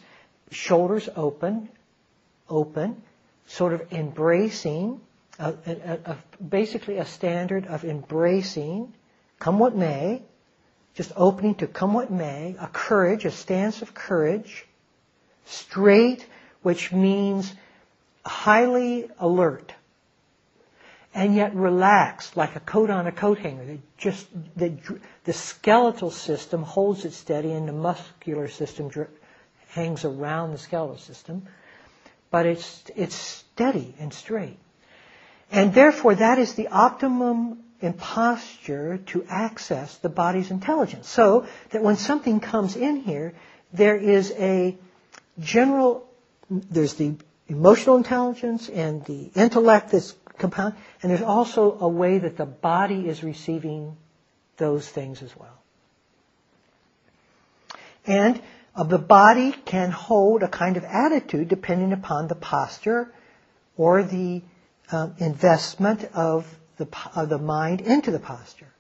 shoulders 0.51 1.09
open, 1.15 1.69
open, 2.49 3.01
sort 3.47 3.73
of 3.73 3.91
embracing, 3.91 5.01
a, 5.39 5.53
a, 5.65 5.99
a, 6.05 6.17
basically 6.43 6.97
a 6.97 7.05
standard 7.05 7.65
of 7.67 7.83
embracing, 7.83 8.93
come 9.39 9.57
what 9.57 9.75
may, 9.75 10.21
just 10.95 11.11
opening 11.15 11.55
to 11.55 11.67
come 11.67 11.93
what 11.93 12.11
may, 12.11 12.55
a 12.59 12.67
courage, 12.67 13.25
a 13.25 13.31
stance 13.31 13.81
of 13.81 13.93
courage, 13.93 14.65
straight, 15.45 16.25
which 16.61 16.91
means 16.91 17.53
highly 18.25 19.09
alert, 19.19 19.73
and 21.13 21.35
yet 21.35 21.55
relaxed 21.55 22.37
like 22.37 22.55
a 22.55 22.59
coat 22.59 22.89
on 22.89 23.07
a 23.07 23.11
coat 23.11 23.39
hanger. 23.39 23.65
That 23.65 23.97
just 23.97 24.27
the, 24.55 25.33
skeletal 25.33 26.11
system 26.11 26.63
holds 26.63 27.05
it 27.05 27.13
steady, 27.13 27.51
and 27.51 27.67
the 27.67 27.73
muscular 27.73 28.47
system 28.47 28.91
hangs 29.69 30.05
around 30.05 30.51
the 30.51 30.57
skeletal 30.57 30.97
system, 30.97 31.47
but 32.31 32.45
it's 32.45 32.83
it's 32.95 33.15
steady 33.15 33.95
and 33.99 34.13
straight, 34.13 34.57
and 35.51 35.73
therefore 35.73 36.15
that 36.15 36.39
is 36.39 36.53
the 36.53 36.67
optimum 36.67 37.63
in 37.81 37.93
posture 37.93 38.97
to 38.97 39.23
access 39.29 39.97
the 39.97 40.09
body's 40.09 40.51
intelligence. 40.51 41.07
So 41.07 41.47
that 41.69 41.81
when 41.81 41.95
something 41.95 42.39
comes 42.39 42.75
in 42.75 42.97
here, 42.97 43.33
there 43.71 43.95
is 43.95 44.31
a 44.37 44.77
general, 45.39 46.05
there's 46.49 46.95
the 46.95 47.15
emotional 47.47 47.95
intelligence 47.95 48.69
and 48.69 49.03
the 49.05 49.31
intellect 49.35 49.91
that's 49.91 50.13
compound. 50.39 50.75
And 51.01 51.11
there's 51.11 51.21
also 51.21 51.77
a 51.79 51.87
way 51.87 52.17
that 52.17 52.37
the 52.37 52.45
body 52.45 53.07
is 53.07 53.23
receiving 53.23 53.95
those 54.57 54.87
things 54.87 55.21
as 55.21 55.35
well. 55.35 55.57
And 58.05 58.41
uh, 58.75 58.83
the 58.83 58.97
body 58.97 59.51
can 59.51 59.91
hold 59.91 60.43
a 60.43 60.47
kind 60.47 60.77
of 60.77 60.83
attitude 60.83 61.47
depending 61.47 61.93
upon 61.93 62.27
the 62.27 62.35
posture 62.35 63.11
or 63.77 64.03
the 64.03 64.41
um, 64.91 65.15
investment 65.19 66.03
of 66.13 66.57
the, 66.77 66.87
of 67.15 67.29
the 67.29 67.37
mind 67.37 67.81
into 67.81 68.11
the 68.11 68.19
posture. 68.19 68.73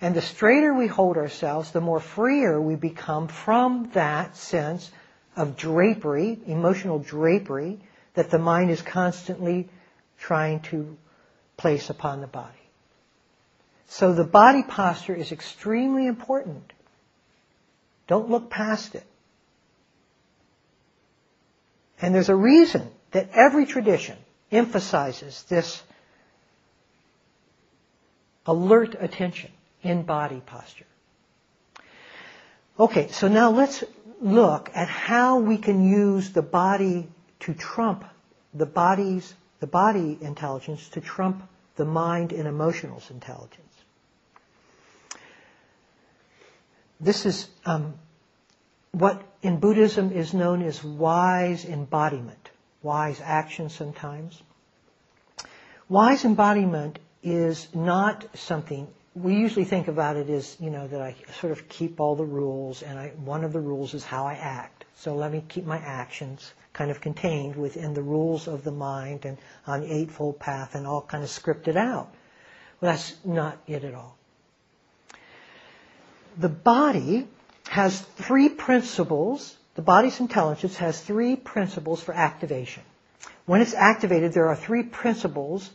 And 0.00 0.14
the 0.14 0.22
straighter 0.22 0.72
we 0.72 0.86
hold 0.86 1.18
ourselves, 1.18 1.72
the 1.72 1.80
more 1.80 2.00
freer 2.00 2.60
we 2.60 2.74
become 2.74 3.28
from 3.28 3.90
that 3.92 4.36
sense 4.36 4.90
of 5.36 5.56
drapery, 5.56 6.38
emotional 6.46 6.98
drapery, 6.98 7.80
that 8.14 8.30
the 8.30 8.38
mind 8.38 8.70
is 8.70 8.80
constantly 8.80 9.68
trying 10.20 10.60
to 10.60 10.96
place 11.56 11.90
upon 11.90 12.20
the 12.20 12.26
body. 12.26 12.54
So 13.88 14.14
the 14.14 14.24
body 14.24 14.62
posture 14.62 15.14
is 15.14 15.32
extremely 15.32 16.06
important. 16.06 16.72
Don't 18.06 18.30
look 18.30 18.48
past 18.48 18.94
it. 18.94 19.06
And 22.00 22.14
there's 22.14 22.28
a 22.28 22.36
reason 22.36 22.88
that 23.10 23.30
every 23.34 23.66
tradition 23.66 24.16
emphasizes 24.52 25.42
this 25.44 25.82
alert 28.46 28.94
attention 28.98 29.50
in 29.82 30.02
body 30.02 30.40
posture. 30.44 30.86
Okay, 32.78 33.08
so 33.08 33.28
now 33.28 33.50
let's 33.50 33.84
look 34.20 34.70
at 34.74 34.88
how 34.88 35.38
we 35.38 35.58
can 35.58 35.84
use 35.84 36.30
the 36.30 36.42
body 36.42 37.08
to 37.40 37.54
trump 37.54 38.04
the 38.54 38.66
body's 38.66 39.34
the 39.60 39.66
body 39.66 40.18
intelligence 40.20 40.88
to 40.90 41.00
trump 41.00 41.42
the 41.76 41.84
mind 41.84 42.32
and 42.32 42.48
emotional 42.48 43.02
intelligence. 43.10 43.66
This 46.98 47.24
is 47.24 47.48
um, 47.64 47.94
what 48.92 49.22
in 49.42 49.58
Buddhism 49.58 50.12
is 50.12 50.34
known 50.34 50.62
as 50.62 50.84
wise 50.84 51.64
embodiment, 51.64 52.50
wise 52.82 53.20
action 53.22 53.70
sometimes. 53.70 54.42
Wise 55.88 56.24
embodiment 56.24 56.98
is 57.22 57.68
not 57.74 58.26
something 58.36 58.86
we 59.14 59.34
usually 59.34 59.64
think 59.64 59.88
about 59.88 60.16
it 60.16 60.30
as 60.30 60.56
you 60.60 60.70
know 60.70 60.86
that 60.86 61.00
I 61.00 61.16
sort 61.40 61.52
of 61.52 61.68
keep 61.68 62.00
all 62.00 62.14
the 62.14 62.24
rules, 62.24 62.82
and 62.82 62.98
I, 62.98 63.08
one 63.24 63.44
of 63.44 63.52
the 63.52 63.60
rules 63.60 63.94
is 63.94 64.04
how 64.04 64.26
I 64.26 64.34
act. 64.34 64.84
So 64.96 65.14
let 65.14 65.32
me 65.32 65.42
keep 65.48 65.66
my 65.66 65.78
actions 65.78 66.52
kind 66.72 66.90
of 66.90 67.00
contained 67.00 67.56
within 67.56 67.94
the 67.94 68.02
rules 68.02 68.46
of 68.46 68.62
the 68.62 68.70
mind 68.70 69.24
and 69.24 69.38
on 69.66 69.80
the 69.80 69.92
Eightfold 69.92 70.38
Path 70.38 70.74
and 70.74 70.86
all 70.86 71.02
kind 71.02 71.24
of 71.24 71.30
scripted 71.30 71.76
out. 71.76 72.14
Well, 72.80 72.92
that's 72.92 73.16
not 73.24 73.58
it 73.66 73.82
at 73.82 73.94
all. 73.94 74.16
The 76.38 76.48
body 76.48 77.26
has 77.68 78.00
three 78.00 78.48
principles. 78.48 79.56
The 79.74 79.82
body's 79.82 80.20
intelligence 80.20 80.76
has 80.76 81.00
three 81.00 81.34
principles 81.34 82.02
for 82.02 82.14
activation. 82.14 82.84
When 83.46 83.60
it's 83.60 83.74
activated, 83.74 84.32
there 84.32 84.48
are 84.48 84.56
three 84.56 84.84
principles 84.84 85.68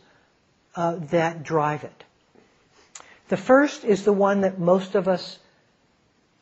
uh, 0.74 0.96
that 1.10 1.42
drive 1.42 1.84
it. 1.84 2.04
The 3.28 3.36
first 3.36 3.84
is 3.84 4.04
the 4.04 4.12
one 4.12 4.42
that 4.42 4.58
most 4.58 4.94
of 4.94 5.08
us 5.08 5.38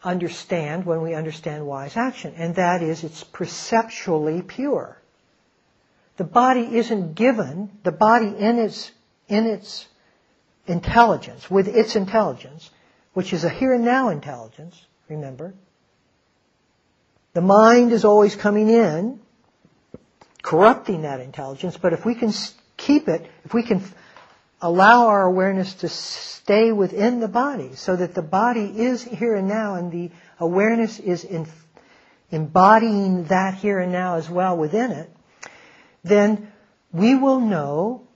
understand 0.02 0.84
when 0.84 1.00
we 1.00 1.14
understand 1.14 1.66
wise 1.66 1.96
action, 1.96 2.34
and 2.36 2.54
that 2.56 2.82
is 2.82 3.04
it's 3.04 3.24
perceptually 3.24 4.42
pure. 4.42 4.98
The 6.16 6.24
body 6.24 6.76
isn't 6.76 7.14
given, 7.14 7.70
the 7.82 7.92
body 7.92 8.28
in 8.28 8.58
its, 8.58 8.92
in 9.28 9.46
its 9.46 9.86
intelligence, 10.66 11.50
with 11.50 11.68
its 11.68 11.96
intelligence, 11.96 12.70
which 13.14 13.32
is 13.32 13.44
a 13.44 13.48
here 13.48 13.72
and 13.72 13.84
now 13.84 14.10
intelligence, 14.10 14.86
remember. 15.08 15.54
The 17.32 17.40
mind 17.40 17.92
is 17.92 18.04
always 18.04 18.36
coming 18.36 18.68
in, 18.68 19.20
corrupting 20.42 21.02
that 21.02 21.20
intelligence, 21.20 21.78
but 21.78 21.94
if 21.94 22.04
we 22.04 22.14
can 22.14 22.32
keep 22.76 23.08
it, 23.08 23.28
if 23.44 23.54
we 23.54 23.62
can 23.62 23.82
allow 24.60 25.08
our 25.08 25.22
awareness 25.22 25.74
to 25.74 25.88
stay 25.88 26.72
within 26.72 27.20
the 27.20 27.28
body 27.28 27.74
so 27.74 27.96
that 27.96 28.14
the 28.14 28.22
body 28.22 28.64
is 28.64 29.02
here 29.02 29.34
and 29.34 29.48
now 29.48 29.74
and 29.74 29.90
the 29.90 30.10
awareness 30.38 30.98
is 30.98 31.24
in, 31.24 31.46
embodying 32.30 33.24
that 33.24 33.54
here 33.54 33.78
and 33.78 33.92
now 33.92 34.16
as 34.16 34.28
well 34.28 34.56
within 34.56 34.90
it, 34.90 35.10
then 36.02 36.50
we 36.92 37.14
will 37.14 37.40
know 37.40 38.06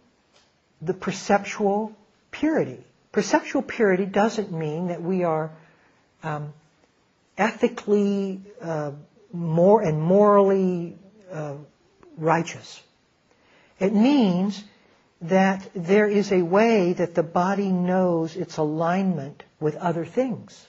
the 0.82 0.94
perceptual 0.94 1.92
purity. 2.30 2.84
Perceptual 3.12 3.62
purity 3.62 4.06
doesn't 4.06 4.52
mean 4.52 4.88
that 4.88 5.02
we 5.02 5.24
are 5.24 5.50
um, 6.22 6.52
ethically 7.36 8.40
uh, 8.60 8.92
more 9.32 9.82
and 9.82 10.00
morally 10.00 10.96
uh, 11.32 11.54
righteous. 12.16 12.82
It 13.78 13.94
means 13.94 14.62
that 15.20 15.68
there 15.74 16.06
is 16.06 16.30
a 16.30 16.42
way 16.42 16.92
that 16.92 17.14
the 17.14 17.22
body 17.22 17.72
knows 17.72 18.36
its 18.36 18.56
alignment 18.56 19.42
with 19.58 19.76
other 19.76 20.04
things. 20.04 20.66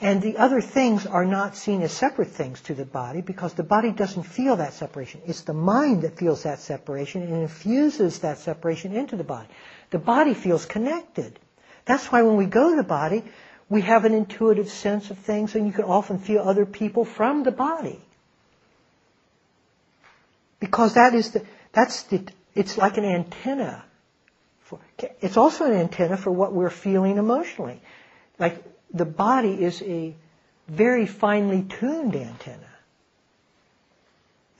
And 0.00 0.20
the 0.20 0.36
other 0.36 0.60
things 0.60 1.06
are 1.06 1.24
not 1.24 1.56
seen 1.56 1.80
as 1.80 1.92
separate 1.92 2.28
things 2.28 2.60
to 2.62 2.74
the 2.74 2.84
body 2.84 3.22
because 3.22 3.54
the 3.54 3.62
body 3.62 3.92
doesn't 3.92 4.24
feel 4.24 4.56
that 4.56 4.74
separation. 4.74 5.22
It's 5.24 5.42
the 5.42 5.54
mind 5.54 6.02
that 6.02 6.18
feels 6.18 6.42
that 6.42 6.58
separation 6.58 7.22
and 7.22 7.42
infuses 7.42 8.18
that 8.18 8.38
separation 8.38 8.94
into 8.94 9.16
the 9.16 9.24
body. 9.24 9.48
The 9.90 9.98
body 9.98 10.34
feels 10.34 10.66
connected. 10.66 11.38
That's 11.86 12.10
why 12.10 12.22
when 12.22 12.36
we 12.36 12.46
go 12.46 12.70
to 12.70 12.76
the 12.76 12.82
body, 12.82 13.24
we 13.68 13.82
have 13.82 14.04
an 14.04 14.12
intuitive 14.12 14.68
sense 14.68 15.10
of 15.10 15.18
things 15.18 15.54
and 15.54 15.66
you 15.66 15.72
can 15.72 15.84
often 15.84 16.18
feel 16.18 16.42
other 16.42 16.66
people 16.66 17.04
from 17.04 17.44
the 17.44 17.52
body. 17.52 18.00
Because 20.60 20.94
that 20.94 21.14
is 21.14 21.30
the, 21.30 21.44
that's 21.72 22.02
the 22.04 22.26
it's 22.54 22.78
like 22.78 22.96
an 22.98 23.04
antenna. 23.04 23.84
For, 24.60 24.78
it's 25.20 25.36
also 25.36 25.66
an 25.66 25.72
antenna 25.72 26.16
for 26.16 26.30
what 26.30 26.52
we're 26.52 26.70
feeling 26.70 27.18
emotionally. 27.18 27.80
Like 28.38 28.62
the 28.92 29.04
body 29.04 29.62
is 29.62 29.82
a 29.82 30.14
very 30.68 31.06
finely 31.06 31.62
tuned 31.62 32.14
antenna. 32.16 32.60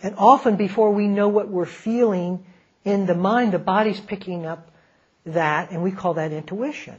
And 0.03 0.17
often 0.19 0.57
before 0.57 0.91
we 0.93 1.09
know 1.09 1.29
what 1.29 1.49
we're 1.49 1.65
feeling 1.65 2.45
in 2.85 3.07
the 3.07 3.15
mind, 3.15 3.53
the 3.53 3.59
body's 3.59 4.01
picking 4.01 4.45
up 4.45 4.71
that, 5.25 5.71
and 5.71 5.83
we 5.83 5.91
call 5.91 6.15
that 6.15 6.33
intuition. 6.33 6.97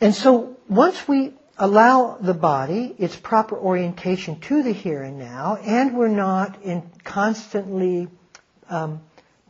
And 0.00 0.14
so 0.14 0.56
once 0.68 1.08
we 1.08 1.32
allow 1.58 2.16
the 2.20 2.34
body 2.34 2.94
its 2.98 3.16
proper 3.16 3.56
orientation 3.56 4.40
to 4.40 4.62
the 4.62 4.72
here 4.72 5.02
and 5.02 5.18
now, 5.18 5.56
and 5.56 5.96
we're 5.96 6.08
not 6.08 6.62
in 6.62 6.88
constantly 7.04 8.08
um, 8.70 9.00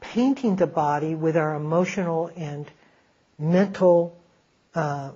painting 0.00 0.56
the 0.56 0.66
body 0.66 1.14
with 1.14 1.36
our 1.36 1.54
emotional 1.54 2.30
and 2.36 2.70
mental 3.38 4.18
uh, 4.74 5.10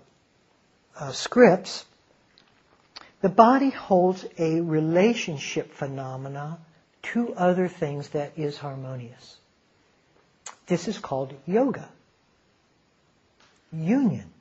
uh, 0.99 1.12
scripts. 1.12 1.85
The 3.23 3.29
body 3.29 3.71
holds 3.71 4.27
a 4.38 4.61
relationship 4.61 5.73
phenomena 5.73 6.59
to 7.03 7.35
other 7.35 7.69
things 7.69 8.09
that 8.11 8.33
is 8.37 8.59
harmonious. 8.59 9.37
This 10.66 10.88
is 10.88 10.99
called 10.99 11.35
yoga. 11.47 11.88
Union. 13.73 14.32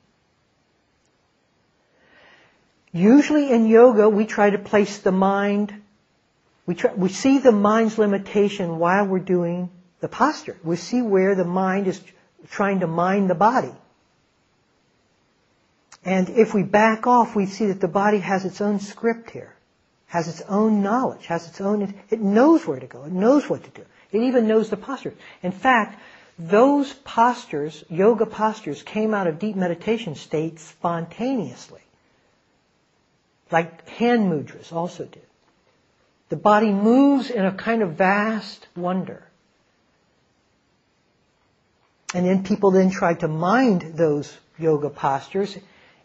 Usually 2.92 3.50
in 3.50 3.66
yoga, 3.66 4.08
we 4.08 4.26
try 4.26 4.50
to 4.50 4.58
place 4.58 4.98
the 4.98 5.12
mind, 5.12 5.82
we, 6.66 6.74
try, 6.74 6.92
we 6.92 7.08
see 7.08 7.38
the 7.38 7.52
mind's 7.52 7.96
limitation 7.96 8.78
while 8.78 9.06
we're 9.06 9.18
doing 9.18 9.70
the 10.00 10.08
posture. 10.08 10.58
We 10.62 10.76
see 10.76 11.00
where 11.00 11.34
the 11.34 11.44
mind 11.44 11.86
is 11.86 12.00
trying 12.50 12.80
to 12.80 12.86
mind 12.86 13.30
the 13.30 13.34
body. 13.34 13.72
And 16.04 16.28
if 16.28 16.52
we 16.52 16.64
back 16.64 17.06
off, 17.06 17.34
we 17.34 17.46
see 17.46 17.66
that 17.66 17.80
the 17.80 17.88
body 17.88 18.18
has 18.18 18.44
its 18.44 18.60
own 18.60 18.78
script 18.78 19.30
here, 19.30 19.54
has 20.06 20.28
its 20.28 20.42
own 20.42 20.82
knowledge, 20.82 21.26
has 21.26 21.48
its 21.48 21.60
own, 21.62 21.94
it 22.10 22.20
knows 22.20 22.66
where 22.66 22.80
to 22.80 22.86
go, 22.86 23.04
it 23.04 23.12
knows 23.12 23.48
what 23.48 23.64
to 23.64 23.70
do. 23.70 23.86
It 24.10 24.22
even 24.22 24.46
knows 24.46 24.68
the 24.68 24.76
posture. 24.76 25.14
In 25.42 25.52
fact, 25.52 25.98
those 26.38 26.92
postures, 26.92 27.84
yoga 27.88 28.26
postures, 28.26 28.82
came 28.82 29.14
out 29.14 29.28
of 29.28 29.38
deep 29.38 29.56
meditation 29.56 30.14
states 30.14 30.62
spontaneously 30.62 31.80
like 33.52 33.88
hand 33.88 34.32
mudras 34.32 34.72
also 34.72 35.04
did. 35.04 35.22
The 36.28 36.36
body 36.36 36.72
moves 36.72 37.30
in 37.30 37.44
a 37.44 37.52
kind 37.52 37.82
of 37.82 37.92
vast 37.92 38.66
wonder. 38.74 39.28
And 42.14 42.26
then 42.26 42.42
people 42.42 42.70
then 42.70 42.90
try 42.90 43.14
to 43.14 43.28
mind 43.28 43.94
those 43.96 44.34
yoga 44.58 44.90
postures 44.90 45.56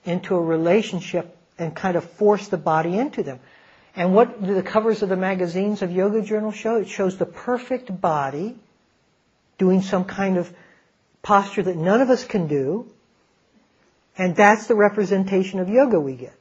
into 0.06 0.36
a 0.36 0.42
relationship 0.42 1.38
and 1.58 1.76
kind 1.76 1.98
of 1.98 2.04
force 2.04 2.48
the 2.48 2.58
body 2.58 2.98
into 2.98 3.24
them. 3.24 3.40
And 3.96 4.14
what 4.14 4.44
do 4.44 4.54
the 4.54 4.64
covers 4.64 5.02
of 5.02 5.10
the 5.10 5.18
magazines 5.18 5.82
of 5.82 5.92
yoga 5.92 6.22
journals 6.22 6.56
show? 6.56 6.76
It 6.76 6.88
shows 6.88 7.18
the 7.18 7.26
perfect 7.26 8.00
body 8.00 8.56
doing 9.58 9.82
some 9.82 10.06
kind 10.06 10.38
of 10.38 10.54
posture 11.24 11.64
that 11.64 11.76
none 11.76 12.02
of 12.02 12.10
us 12.10 12.24
can 12.24 12.48
do. 12.48 12.90
And 14.18 14.36
that's 14.36 14.68
the 14.68 14.76
representation 14.76 15.60
of 15.60 15.70
yoga 15.70 16.00
we 16.00 16.16
get. 16.16 16.34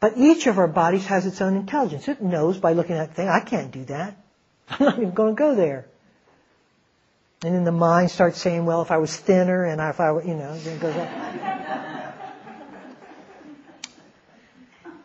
But 0.00 0.16
each 0.16 0.46
of 0.46 0.58
our 0.58 0.68
bodies 0.68 1.06
has 1.06 1.26
its 1.26 1.40
own 1.40 1.56
intelligence. 1.56 2.06
It 2.08 2.22
knows 2.22 2.58
by 2.58 2.72
looking 2.72 2.96
at 2.96 3.08
the 3.08 3.14
thing, 3.14 3.28
I 3.28 3.40
can't 3.40 3.72
do 3.72 3.84
that. 3.86 4.16
I'm 4.70 4.84
not 4.86 4.98
even 4.98 5.10
going 5.10 5.34
to 5.34 5.38
go 5.38 5.54
there. 5.54 5.86
And 7.42 7.54
then 7.54 7.64
the 7.64 7.72
mind 7.72 8.10
starts 8.10 8.40
saying, 8.40 8.64
well, 8.64 8.82
if 8.82 8.90
I 8.90 8.98
was 8.98 9.16
thinner 9.16 9.64
and 9.64 9.80
if 9.80 10.00
I 10.00 10.10
you 10.22 10.34
know, 10.34 10.56
then 10.58 10.78
goes 10.78 10.96
up. 10.96 11.08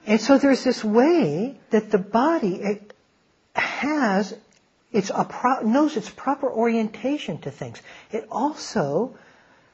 and 0.08 0.20
so 0.20 0.38
there's 0.38 0.64
this 0.64 0.84
way 0.84 1.60
that 1.70 1.92
the 1.92 2.00
body 2.00 2.56
it 2.56 2.94
has 3.56 4.36
its 4.92 5.12
pro- 5.30 5.62
knows 5.62 5.96
its 5.96 6.10
proper 6.10 6.50
orientation 6.52 7.40
to 7.42 7.52
things. 7.52 7.82
It 8.12 8.28
also 8.32 9.16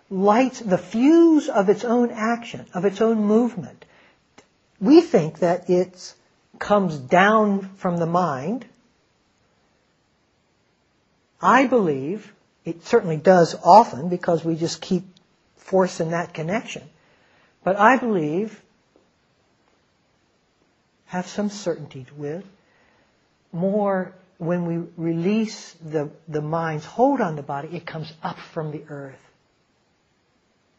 lights 0.09 0.59
the 0.59 0.77
fuse 0.77 1.47
of 1.49 1.69
its 1.69 1.85
own 1.85 2.09
action, 2.11 2.65
of 2.73 2.83
its 2.85 2.99
own 2.99 3.23
movement 3.23 3.85
we 4.79 5.01
think 5.01 5.39
that 5.39 5.69
it 5.69 6.13
comes 6.57 6.97
down 6.97 7.69
from 7.75 7.97
the 7.97 8.05
mind. 8.05 8.65
I 11.41 11.67
believe 11.67 12.33
it 12.65 12.85
certainly 12.85 13.17
does 13.17 13.55
often 13.63 14.09
because 14.09 14.43
we 14.43 14.55
just 14.55 14.81
keep 14.81 15.03
forcing 15.57 16.11
that 16.11 16.33
connection. 16.33 16.83
But 17.63 17.77
I 17.77 17.97
believe, 17.97 18.61
have 21.07 21.27
some 21.27 21.49
certainty 21.49 22.05
with, 22.15 22.45
more 23.51 24.13
when 24.37 24.65
we 24.65 24.87
release 24.95 25.73
the, 25.83 26.09
the 26.27 26.41
mind's 26.41 26.85
hold 26.85 27.19
on 27.19 27.35
the 27.35 27.43
body, 27.43 27.69
it 27.75 27.85
comes 27.85 28.11
up 28.23 28.39
from 28.39 28.71
the 28.71 28.83
earth. 28.89 29.19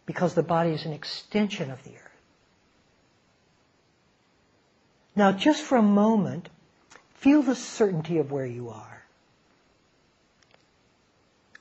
Because 0.06 0.34
the 0.34 0.42
body 0.42 0.70
is 0.70 0.86
an 0.86 0.92
extension 0.92 1.70
of 1.70 1.82
the 1.84 1.90
earth. 1.90 2.09
Now, 5.20 5.32
just 5.32 5.62
for 5.62 5.76
a 5.76 5.82
moment, 5.82 6.48
feel 7.16 7.42
the 7.42 7.54
certainty 7.54 8.16
of 8.16 8.32
where 8.32 8.46
you 8.46 8.70
are. 8.70 9.02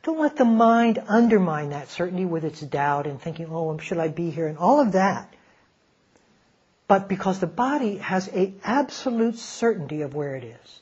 Don't 0.02 0.18
let 0.18 0.38
the 0.38 0.46
mind 0.46 1.04
undermine 1.06 1.72
that 1.72 1.90
certainty 1.90 2.24
with 2.24 2.46
its 2.46 2.62
doubt 2.62 3.06
and 3.06 3.22
thinking, 3.22 3.48
oh, 3.52 3.70
um, 3.72 3.78
should 3.78 3.98
I 3.98 4.08
be 4.08 4.30
here, 4.30 4.48
and 4.48 4.58
all 4.58 4.80
of 4.80 4.94
that. 4.94 5.34
But 6.88 7.10
because 7.10 7.42
the 7.42 7.48
body 7.48 7.98
has 7.98 8.30
an 8.30 8.62
absolute 8.64 9.38
certainty 9.38 10.04
of 10.04 10.16
where 10.16 10.38
it 10.38 10.46
is. 10.46 10.80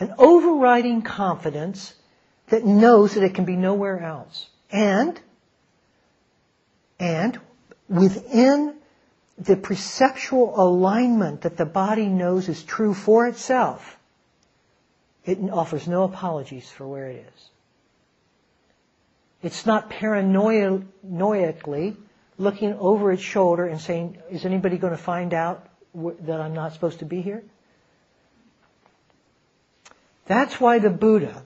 An 0.00 0.14
overriding 0.16 1.02
confidence 1.02 1.94
that 2.46 2.64
knows 2.64 3.16
that 3.16 3.22
it 3.22 3.34
can 3.34 3.44
be 3.44 3.56
nowhere 3.56 4.00
else. 4.00 4.48
And 4.70 5.20
And 6.98 7.38
within 7.86 8.78
the 9.38 9.56
perceptual 9.56 10.60
alignment 10.60 11.42
that 11.42 11.56
the 11.56 11.64
body 11.64 12.06
knows 12.06 12.48
is 12.48 12.62
true 12.62 12.94
for 12.94 13.26
itself, 13.26 13.98
it 15.24 15.38
offers 15.50 15.88
no 15.88 16.04
apologies 16.04 16.70
for 16.70 16.86
where 16.86 17.08
it 17.08 17.26
is. 17.26 17.50
It's 19.42 19.66
not 19.66 19.90
paranoiacally 19.90 21.96
looking 22.38 22.74
over 22.74 23.12
its 23.12 23.22
shoulder 23.22 23.66
and 23.66 23.80
saying, 23.80 24.18
is 24.30 24.44
anybody 24.44 24.78
going 24.78 24.92
to 24.92 25.02
find 25.02 25.34
out 25.34 25.66
that 25.94 26.40
I'm 26.40 26.54
not 26.54 26.72
supposed 26.72 27.00
to 27.00 27.04
be 27.04 27.22
here? 27.22 27.42
That's 30.26 30.60
why 30.60 30.78
the 30.78 30.90
Buddha, 30.90 31.42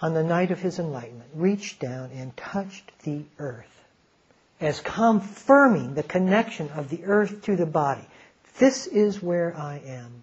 on 0.00 0.14
the 0.14 0.24
night 0.24 0.50
of 0.50 0.60
his 0.60 0.78
enlightenment, 0.78 1.30
reached 1.34 1.80
down 1.80 2.10
and 2.12 2.36
touched 2.36 2.90
the 3.04 3.24
earth 3.38 3.83
as 4.60 4.80
confirming 4.80 5.94
the 5.94 6.02
connection 6.02 6.70
of 6.70 6.88
the 6.88 7.04
earth 7.04 7.42
to 7.42 7.56
the 7.56 7.66
body. 7.66 8.06
This 8.58 8.86
is 8.86 9.22
where 9.22 9.56
I 9.56 9.80
am. 9.86 10.22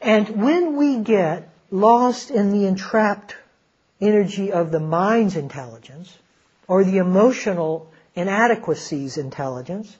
And 0.00 0.28
when 0.42 0.76
we 0.76 0.98
get 0.98 1.48
lost 1.70 2.30
in 2.30 2.52
the 2.52 2.66
entrapped 2.66 3.36
energy 4.00 4.52
of 4.52 4.70
the 4.70 4.80
mind's 4.80 5.34
intelligence, 5.34 6.16
or 6.68 6.84
the 6.84 6.98
emotional 6.98 7.90
inadequacies 8.14 9.16
intelligence, 9.16 9.96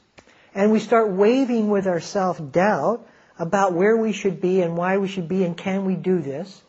and 0.55 0.70
we 0.72 0.79
start 0.79 1.11
waving 1.11 1.68
with 1.68 1.87
our 1.87 2.00
self-doubt 2.00 3.07
about 3.38 3.72
where 3.72 3.96
we 3.96 4.12
should 4.12 4.40
be 4.40 4.61
and 4.61 4.77
why 4.77 4.98
we 4.98 5.09
should 5.09 5.29
be 5.29 5.44
and 5.44 5.57
can 5.57 5.85
we 5.85 5.94
do 5.94 6.20
this, 6.20 6.62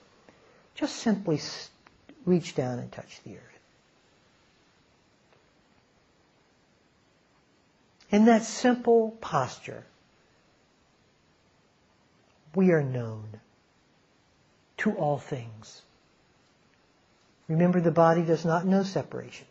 just 0.75 0.95
simply 0.95 1.37
reach 2.25 2.55
down 2.55 2.79
and 2.79 2.91
touch 2.91 3.21
the 3.23 3.35
earth. 3.35 3.59
In 8.11 8.25
that 8.25 8.43
simple 8.43 9.11
posture, 9.21 9.83
we 12.53 12.71
are 12.71 12.83
known 12.83 13.25
to 14.77 14.91
all 14.93 15.17
things. 15.17 15.81
Remember, 17.47 17.81
the 17.81 17.91
body 17.91 18.23
does 18.23 18.45
not 18.45 18.65
know 18.65 18.83
separation. 18.83 19.47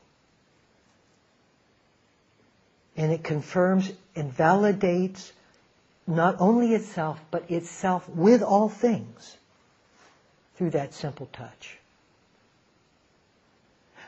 And 2.96 3.12
it 3.12 3.22
confirms 3.24 3.92
and 4.14 4.32
validates 4.32 5.32
not 6.06 6.36
only 6.38 6.74
itself, 6.74 7.20
but 7.30 7.50
itself 7.50 8.08
with 8.08 8.42
all 8.42 8.68
things 8.68 9.36
through 10.56 10.70
that 10.70 10.94
simple 10.94 11.26
touch. 11.32 11.78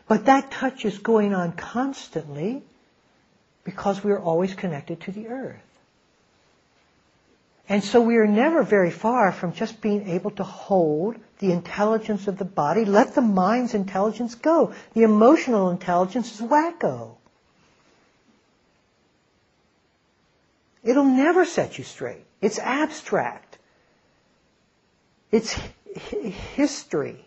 But 0.09 0.27
that 0.27 0.51
touch 0.51 0.85
is 0.85 0.99
going 0.99 1.35
on 1.35 1.53
constantly 1.53 2.63
because 3.65 4.05
we 4.05 4.13
are 4.13 4.21
always 4.21 4.55
connected 4.55 5.01
to 5.03 5.13
the 5.13 5.29
earth. 5.29 5.63
And 7.69 7.83
so 7.83 8.01
we 8.01 8.17
are 8.17 8.27
never 8.27 8.63
very 8.63 8.93
far 8.93 9.33
from 9.33 9.53
just 9.53 9.81
being 9.81 10.09
able 10.09 10.31
to 10.33 10.45
hold 10.45 11.17
the 11.41 11.51
intelligence 11.51 12.29
of 12.29 12.39
the 12.39 12.45
body, 12.45 12.85
let 12.85 13.15
the 13.15 13.21
mind's 13.21 13.75
intelligence 13.75 14.37
go. 14.37 14.73
The 14.95 15.03
emotional 15.03 15.71
intelligence 15.71 16.33
is 16.35 16.41
wacko. 16.41 17.17
It'll 20.85 21.05
never 21.05 21.45
set 21.45 21.77
you 21.79 21.83
straight. 21.85 22.25
It's 22.41 22.61
abstract. 22.61 23.59
It's 25.33 25.59
history. 26.55 27.26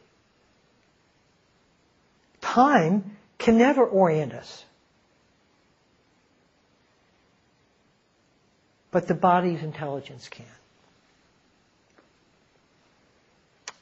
Time 2.54 3.16
can 3.38 3.60
never 3.60 3.86
orient 3.86 4.34
us. 4.34 4.66
But 8.90 9.08
the 9.08 9.14
body's 9.14 9.62
intelligence 9.62 10.28
can. 10.30 10.48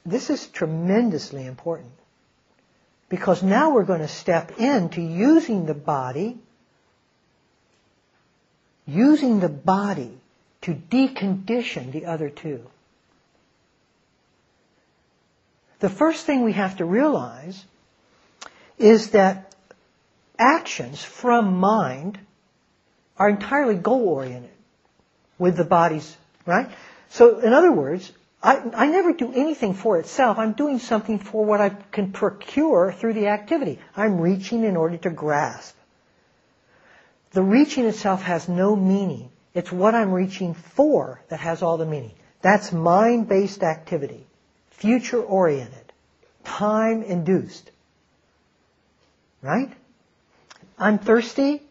This 0.06 0.30
is 0.30 0.48
tremendously 0.48 1.46
important 1.46 1.94
because 3.08 3.42
now 3.42 3.70
we're 3.70 3.86
going 3.86 4.02
to 4.02 4.08
step 4.10 4.60
into 4.60 5.02
using 5.02 5.66
the 5.66 5.74
body, 5.74 6.38
using 8.86 9.40
the 9.40 9.48
body 9.48 10.12
to 10.64 10.74
decondition 10.74 11.94
the 11.94 12.06
other 12.06 12.30
two. 12.30 12.66
The 15.80 15.90
first 15.90 16.26
thing 16.26 16.44
we 16.44 16.52
have 16.52 16.76
to 16.78 16.86
realize 16.86 17.64
is 18.78 19.12
that 19.12 19.56
actions 20.38 21.04
from 21.04 21.58
mind 21.58 22.20
are 23.18 23.30
entirely 23.30 23.76
goal 23.76 24.08
oriented 24.08 24.52
with 25.38 25.58
the 25.58 25.64
body's, 25.64 26.16
right? 26.46 26.70
So 27.10 27.40
in 27.40 27.54
other 27.54 27.72
words, 27.72 28.12
I, 28.42 28.62
I 28.74 28.88
never 28.88 29.14
do 29.14 29.34
anything 29.34 29.74
for 29.74 29.98
itself. 29.98 30.38
I'm 30.38 30.54
doing 30.54 30.80
something 30.80 31.20
for 31.20 31.44
what 31.44 31.60
I 31.60 31.70
can 31.70 32.12
procure 32.12 32.92
through 32.92 33.14
the 33.14 33.28
activity. 33.28 33.80
I'm 33.96 34.22
reaching 34.22 34.64
in 34.64 34.78
order 34.78 34.98
to 34.98 35.10
grasp. 35.10 35.76
The 37.32 37.42
reaching 37.42 37.86
itself 37.86 38.22
has 38.24 38.48
no 38.48 38.76
meaning. 38.76 39.32
It's 39.54 39.72
what 39.72 39.96
I'm 39.96 40.12
reaching 40.12 40.54
for 40.54 41.22
that 41.30 41.40
has 41.40 41.62
all 41.64 41.78
the 41.78 41.86
meaning. 41.86 42.14
That's 42.42 42.72
mind-based 42.72 43.64
activity. 43.64 44.26
Future-oriented. 44.72 45.94
Time-induced. 46.44 47.72
Right? 49.42 49.72
I'm 50.78 51.00
thirsty. 51.00 51.62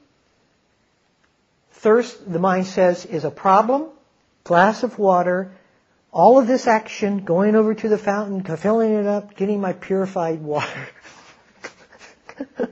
Thirst, 1.72 2.30
the 2.30 2.38
mind 2.38 2.66
says, 2.66 3.04
is 3.06 3.24
a 3.24 3.30
problem. 3.30 3.86
Glass 4.44 4.82
of 4.82 4.98
water. 4.98 5.52
All 6.12 6.38
of 6.38 6.46
this 6.46 6.66
action, 6.66 7.24
going 7.24 7.54
over 7.54 7.74
to 7.74 7.88
the 7.88 7.98
fountain, 7.98 8.42
filling 8.56 8.94
it 8.94 9.06
up, 9.06 9.36
getting 9.36 9.60
my 9.60 9.74
purified 9.74 10.40
water. 10.40 10.88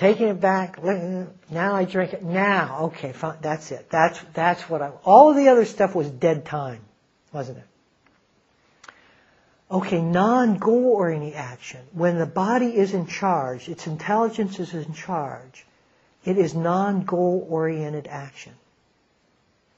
Taking 0.00 0.28
it 0.28 0.40
back, 0.40 0.82
now 0.82 1.74
I 1.74 1.84
drink 1.84 2.14
it. 2.14 2.22
Now, 2.22 2.84
okay, 2.84 3.12
fine, 3.12 3.36
that's 3.42 3.70
it. 3.70 3.90
That's, 3.90 4.18
that's 4.32 4.62
what 4.62 4.80
I, 4.80 4.92
all 5.04 5.28
of 5.30 5.36
the 5.36 5.48
other 5.48 5.66
stuff 5.66 5.94
was 5.94 6.08
dead 6.08 6.46
time, 6.46 6.80
wasn't 7.32 7.58
it? 7.58 7.64
Okay, 9.70 10.00
non-goal 10.00 10.86
oriented 10.86 11.34
action. 11.34 11.80
When 11.92 12.18
the 12.18 12.26
body 12.26 12.76
is 12.76 12.92
in 12.92 13.06
charge, 13.06 13.68
its 13.68 13.86
intelligence 13.86 14.58
is 14.58 14.74
in 14.74 14.92
charge, 14.94 15.64
it 16.24 16.36
is 16.36 16.54
non-goal 16.54 17.46
oriented 17.48 18.08
action. 18.08 18.52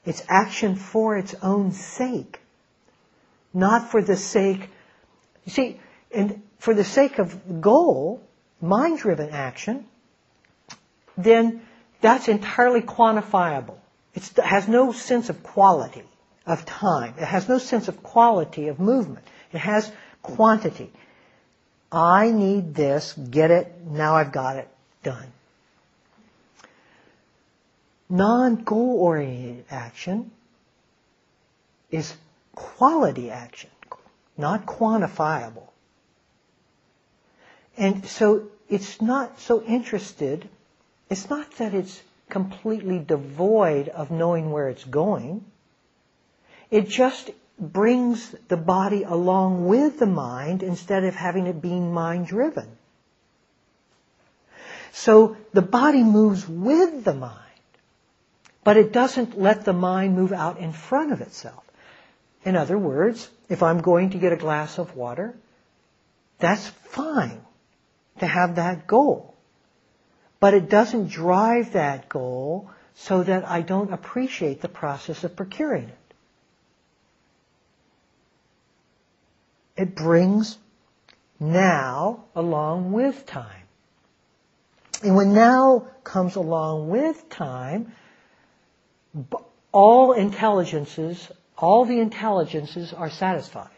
It's 0.05 0.23
action 0.27 0.75
for 0.75 1.15
its 1.15 1.35
own 1.41 1.71
sake, 1.71 2.39
not 3.53 3.91
for 3.91 4.01
the 4.01 4.17
sake. 4.17 4.69
You 5.45 5.51
see, 5.51 5.79
and 6.11 6.41
for 6.57 6.73
the 6.73 6.83
sake 6.83 7.19
of 7.19 7.61
goal, 7.61 8.21
mind-driven 8.61 9.29
action, 9.29 9.85
then 11.17 11.61
that's 12.01 12.27
entirely 12.27 12.81
quantifiable. 12.81 13.77
It's, 14.15 14.31
it 14.37 14.43
has 14.43 14.67
no 14.67 14.91
sense 14.91 15.29
of 15.29 15.43
quality 15.43 16.03
of 16.45 16.65
time. 16.65 17.13
It 17.17 17.25
has 17.25 17.47
no 17.47 17.57
sense 17.59 17.87
of 17.87 18.03
quality 18.03 18.67
of 18.67 18.79
movement. 18.79 19.25
It 19.53 19.59
has 19.59 19.91
quantity. 20.21 20.91
I 21.91 22.31
need 22.31 22.75
this, 22.75 23.13
get 23.13 23.51
it, 23.51 23.71
now 23.85 24.15
I've 24.15 24.31
got 24.31 24.57
it, 24.57 24.67
done 25.03 25.31
non-goal 28.13 28.99
oriented 28.99 29.65
action 29.71 30.29
is 31.89 32.15
quality 32.53 33.31
action, 33.31 33.71
not 34.37 34.67
quantifiable. 34.67 35.67
And 37.75 38.05
so 38.05 38.49
it's 38.69 39.01
not 39.01 39.39
so 39.39 39.63
interested, 39.63 40.47
it's 41.09 41.27
not 41.27 41.57
that 41.57 41.73
it's 41.73 42.01
completely 42.29 42.99
devoid 42.99 43.89
of 43.89 44.11
knowing 44.11 44.51
where 44.51 44.69
it's 44.69 44.83
going. 44.83 45.43
It 46.69 46.87
just 46.87 47.31
brings 47.71 48.35
the 48.47 48.57
body 48.57 49.03
along 49.03 49.67
with 49.67 49.99
the 49.99 50.05
mind 50.05 50.63
instead 50.63 51.03
of 51.03 51.15
having 51.15 51.47
it 51.47 51.61
being 51.61 51.93
mind 51.93 52.27
driven. 52.27 52.67
So 54.91 55.37
the 55.53 55.61
body 55.61 56.03
moves 56.03 56.47
with 56.47 57.03
the 57.03 57.13
mind. 57.13 57.39
But 58.63 58.77
it 58.77 58.93
doesn't 58.93 59.39
let 59.39 59.65
the 59.65 59.73
mind 59.73 60.15
move 60.15 60.31
out 60.31 60.57
in 60.59 60.71
front 60.71 61.11
of 61.11 61.21
itself. 61.21 61.63
In 62.45 62.55
other 62.55 62.77
words, 62.77 63.29
if 63.49 63.63
I'm 63.63 63.81
going 63.81 64.11
to 64.11 64.17
get 64.17 64.33
a 64.33 64.37
glass 64.37 64.77
of 64.77 64.95
water, 64.95 65.35
that's 66.39 66.67
fine 66.67 67.41
to 68.19 68.27
have 68.27 68.55
that 68.55 68.87
goal. 68.87 69.33
But 70.39 70.53
it 70.53 70.69
doesn't 70.69 71.09
drive 71.09 71.73
that 71.73 72.09
goal 72.09 72.69
so 72.95 73.23
that 73.23 73.49
I 73.49 73.61
don't 73.61 73.91
appreciate 73.91 74.61
the 74.61 74.69
process 74.69 75.23
of 75.23 75.35
procuring 75.35 75.85
it. 75.85 75.97
It 79.75 79.95
brings 79.95 80.57
now 81.39 82.25
along 82.35 82.91
with 82.91 83.25
time. 83.25 83.63
And 85.03 85.15
when 85.15 85.33
now 85.33 85.87
comes 86.03 86.35
along 86.35 86.89
with 86.89 87.27
time, 87.29 87.91
all 89.71 90.13
intelligences, 90.13 91.29
all 91.57 91.85
the 91.85 91.99
intelligences 91.99 92.93
are 92.93 93.09
satisfied. 93.09 93.69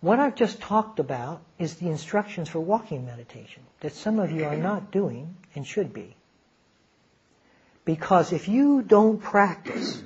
What 0.00 0.20
I've 0.20 0.34
just 0.34 0.60
talked 0.60 0.98
about 0.98 1.42
is 1.58 1.76
the 1.76 1.88
instructions 1.88 2.50
for 2.50 2.60
walking 2.60 3.06
meditation 3.06 3.62
that 3.80 3.94
some 3.94 4.18
of 4.18 4.30
you 4.30 4.44
are 4.44 4.56
not 4.56 4.90
doing 4.90 5.34
and 5.54 5.66
should 5.66 5.92
be. 5.92 6.16
Because 7.84 8.32
if 8.32 8.48
you 8.48 8.82
don't 8.82 9.18
practice 9.18 10.02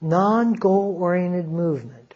non-goal 0.00 0.96
oriented 1.00 1.48
movement, 1.48 2.14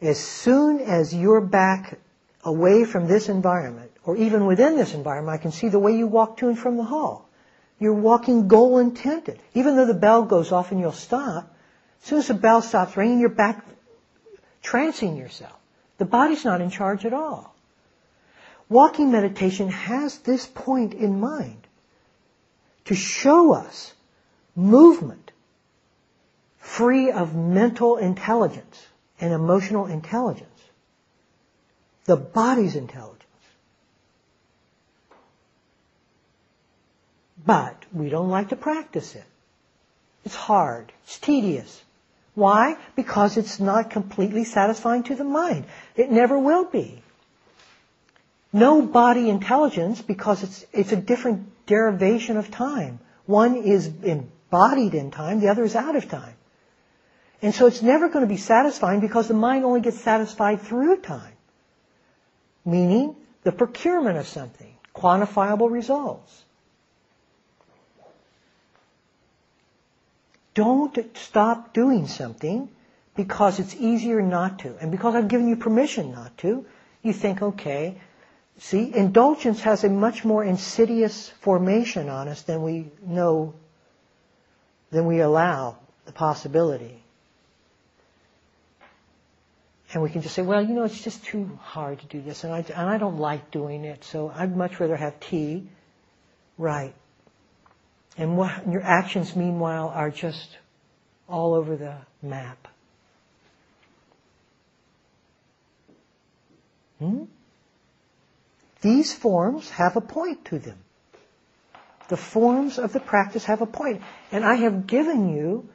as 0.00 0.18
soon 0.18 0.80
as 0.80 1.14
you're 1.14 1.40
back 1.40 1.98
away 2.44 2.84
from 2.84 3.06
this 3.06 3.28
environment, 3.28 3.90
or 4.04 4.16
even 4.16 4.46
within 4.46 4.76
this 4.76 4.94
environment, 4.94 5.38
I 5.38 5.42
can 5.42 5.52
see 5.52 5.68
the 5.68 5.78
way 5.78 5.96
you 5.96 6.06
walk 6.06 6.38
to 6.38 6.48
and 6.48 6.58
from 6.58 6.76
the 6.76 6.84
hall. 6.84 7.28
You're 7.78 7.94
walking 7.94 8.48
goal 8.48 8.78
intended. 8.78 9.38
Even 9.54 9.76
though 9.76 9.86
the 9.86 9.94
bell 9.94 10.24
goes 10.24 10.52
off 10.52 10.70
and 10.70 10.80
you'll 10.80 10.92
stop, 10.92 11.54
as 12.02 12.08
soon 12.08 12.18
as 12.18 12.28
the 12.28 12.34
bell 12.34 12.62
stops 12.62 12.96
ringing, 12.96 13.20
you're 13.20 13.28
back 13.28 13.64
trancing 14.62 15.16
yourself. 15.18 15.56
The 15.98 16.04
body's 16.04 16.44
not 16.44 16.60
in 16.60 16.70
charge 16.70 17.04
at 17.04 17.12
all. 17.12 17.49
Walking 18.70 19.10
meditation 19.10 19.68
has 19.68 20.18
this 20.18 20.46
point 20.46 20.94
in 20.94 21.18
mind 21.18 21.66
to 22.84 22.94
show 22.94 23.52
us 23.52 23.92
movement 24.54 25.32
free 26.58 27.10
of 27.10 27.34
mental 27.34 27.96
intelligence 27.96 28.86
and 29.20 29.32
emotional 29.32 29.86
intelligence. 29.86 30.46
The 32.04 32.16
body's 32.16 32.76
intelligence. 32.76 33.24
But 37.44 37.84
we 37.92 38.08
don't 38.08 38.30
like 38.30 38.50
to 38.50 38.56
practice 38.56 39.16
it. 39.16 39.24
It's 40.24 40.36
hard. 40.36 40.92
It's 41.02 41.18
tedious. 41.18 41.82
Why? 42.34 42.76
Because 42.94 43.36
it's 43.36 43.58
not 43.58 43.90
completely 43.90 44.44
satisfying 44.44 45.02
to 45.04 45.16
the 45.16 45.24
mind. 45.24 45.64
It 45.96 46.12
never 46.12 46.38
will 46.38 46.66
be. 46.66 47.02
No 48.52 48.82
body 48.82 49.30
intelligence 49.30 50.02
because 50.02 50.42
it's, 50.42 50.66
it's 50.72 50.92
a 50.92 50.96
different 50.96 51.66
derivation 51.66 52.36
of 52.36 52.50
time. 52.50 52.98
One 53.26 53.56
is 53.56 53.86
embodied 54.02 54.94
in 54.94 55.10
time, 55.10 55.40
the 55.40 55.48
other 55.48 55.64
is 55.64 55.76
out 55.76 55.94
of 55.94 56.08
time. 56.08 56.34
And 57.42 57.54
so 57.54 57.66
it's 57.66 57.80
never 57.80 58.08
going 58.08 58.24
to 58.24 58.28
be 58.28 58.36
satisfying 58.36 59.00
because 59.00 59.28
the 59.28 59.34
mind 59.34 59.64
only 59.64 59.80
gets 59.80 60.00
satisfied 60.00 60.60
through 60.60 61.00
time. 61.00 61.32
Meaning 62.64 63.16
the 63.44 63.52
procurement 63.52 64.18
of 64.18 64.26
something, 64.26 64.74
quantifiable 64.94 65.70
results. 65.70 66.44
Don't 70.54 70.98
stop 71.16 71.72
doing 71.72 72.06
something 72.08 72.68
because 73.14 73.58
it's 73.60 73.74
easier 73.76 74.20
not 74.20 74.58
to. 74.60 74.76
And 74.80 74.90
because 74.90 75.14
I've 75.14 75.28
given 75.28 75.48
you 75.48 75.56
permission 75.56 76.12
not 76.12 76.36
to, 76.38 76.66
you 77.02 77.12
think, 77.12 77.40
okay, 77.40 77.96
see, 78.60 78.94
indulgence 78.94 79.62
has 79.62 79.84
a 79.84 79.88
much 79.88 80.24
more 80.24 80.44
insidious 80.44 81.30
formation 81.40 82.08
on 82.08 82.28
us 82.28 82.42
than 82.42 82.62
we 82.62 82.90
know, 83.02 83.54
than 84.90 85.06
we 85.06 85.20
allow 85.20 85.76
the 86.04 86.12
possibility. 86.12 87.02
And 89.92 90.02
we 90.02 90.10
can 90.10 90.22
just 90.22 90.34
say, 90.34 90.42
well, 90.42 90.62
you 90.62 90.74
know, 90.74 90.84
it's 90.84 91.02
just 91.02 91.24
too 91.24 91.58
hard 91.62 91.98
to 92.00 92.06
do 92.06 92.20
this, 92.20 92.44
and 92.44 92.52
I, 92.52 92.58
and 92.58 92.88
I 92.88 92.98
don't 92.98 93.18
like 93.18 93.50
doing 93.50 93.84
it, 93.84 94.04
so 94.04 94.30
I'd 94.32 94.56
much 94.56 94.78
rather 94.78 94.94
have 94.96 95.18
tea. 95.18 95.66
Right. 96.58 96.94
And 98.16 98.36
your 98.70 98.82
actions, 98.82 99.34
meanwhile, 99.34 99.88
are 99.88 100.10
just 100.10 100.58
all 101.28 101.54
over 101.54 101.76
the 101.76 101.96
map. 102.22 102.68
Hmm? 106.98 107.24
These 108.80 109.12
forms 109.12 109.68
have 109.70 109.96
a 109.96 110.00
point 110.00 110.44
to 110.46 110.58
them. 110.58 110.78
The 112.08 112.16
forms 112.16 112.78
of 112.78 112.92
the 112.92 113.00
practice 113.00 113.44
have 113.44 113.60
a 113.60 113.66
point. 113.66 114.02
And 114.32 114.44
I 114.44 114.54
have 114.56 114.86
given 114.86 115.28
you 115.28 115.68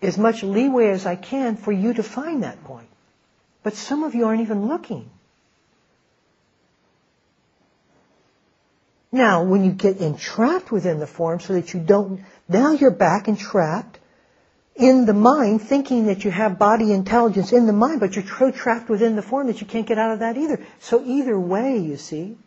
as 0.00 0.16
much 0.18 0.42
leeway 0.42 0.90
as 0.90 1.06
I 1.06 1.16
can 1.16 1.56
for 1.56 1.72
you 1.72 1.92
to 1.94 2.02
find 2.02 2.42
that 2.42 2.64
point. 2.64 2.88
But 3.62 3.74
some 3.74 4.04
of 4.04 4.14
you 4.14 4.26
aren't 4.26 4.40
even 4.40 4.66
looking. 4.66 5.10
Now, 9.10 9.44
when 9.44 9.64
you 9.64 9.72
get 9.72 9.98
entrapped 9.98 10.70
within 10.70 10.98
the 11.00 11.06
form 11.06 11.40
so 11.40 11.54
that 11.54 11.72
you 11.72 11.80
don't, 11.80 12.22
now 12.48 12.72
you're 12.72 12.90
back 12.90 13.26
entrapped 13.26 13.97
in 14.78 15.06
the 15.06 15.14
mind 15.14 15.60
thinking 15.60 16.06
that 16.06 16.24
you 16.24 16.30
have 16.30 16.58
body 16.58 16.92
intelligence 16.92 17.52
in 17.52 17.66
the 17.66 17.72
mind, 17.72 17.98
but 17.98 18.14
you're 18.14 18.24
so 18.24 18.52
trapped 18.52 18.88
within 18.88 19.16
the 19.16 19.22
form 19.22 19.48
that 19.48 19.60
you 19.60 19.66
can't 19.66 19.86
get 19.86 19.98
out 19.98 20.12
of 20.12 20.20
that 20.20 20.38
either. 20.38 20.64
So 20.78 21.04
either 21.04 21.38
way, 21.38 21.78
you 21.78 21.96
see, 21.96 22.38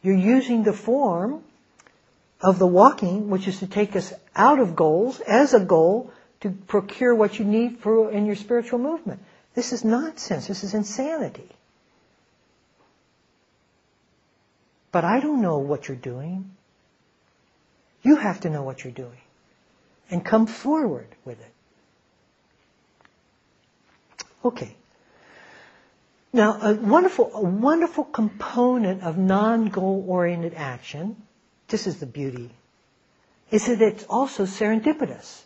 you're 0.00 0.16
using 0.16 0.62
the 0.62 0.72
form 0.72 1.42
of 2.40 2.60
the 2.60 2.66
walking, 2.66 3.28
which 3.28 3.48
is 3.48 3.58
to 3.58 3.66
take 3.66 3.96
us 3.96 4.12
out 4.34 4.60
of 4.60 4.76
goals, 4.76 5.18
as 5.20 5.52
a 5.52 5.60
goal, 5.60 6.12
to 6.42 6.50
procure 6.50 7.14
what 7.14 7.38
you 7.38 7.44
need 7.44 7.80
for 7.80 8.10
in 8.12 8.26
your 8.26 8.36
spiritual 8.36 8.78
movement. 8.78 9.20
This 9.54 9.72
is 9.72 9.84
nonsense. 9.84 10.46
This 10.46 10.62
is 10.62 10.72
insanity. 10.72 11.48
But 14.92 15.04
I 15.04 15.18
don't 15.18 15.42
know 15.42 15.58
what 15.58 15.88
you're 15.88 15.96
doing. 15.96 16.50
You 18.02 18.16
have 18.16 18.40
to 18.40 18.50
know 18.50 18.62
what 18.62 18.84
you're 18.84 18.92
doing. 18.92 19.18
And 20.10 20.24
come 20.24 20.46
forward 20.46 21.08
with 21.24 21.40
it. 21.40 21.52
Okay. 24.44 24.74
Now, 26.32 26.60
a 26.60 26.74
wonderful, 26.74 27.30
a 27.34 27.42
wonderful 27.42 28.04
component 28.04 29.02
of 29.02 29.18
non-goal 29.18 30.04
oriented 30.08 30.54
action, 30.54 31.16
this 31.68 31.86
is 31.86 31.98
the 31.98 32.06
beauty, 32.06 32.50
is 33.50 33.66
that 33.66 33.82
it's 33.82 34.04
also 34.04 34.44
serendipitous 34.44 35.42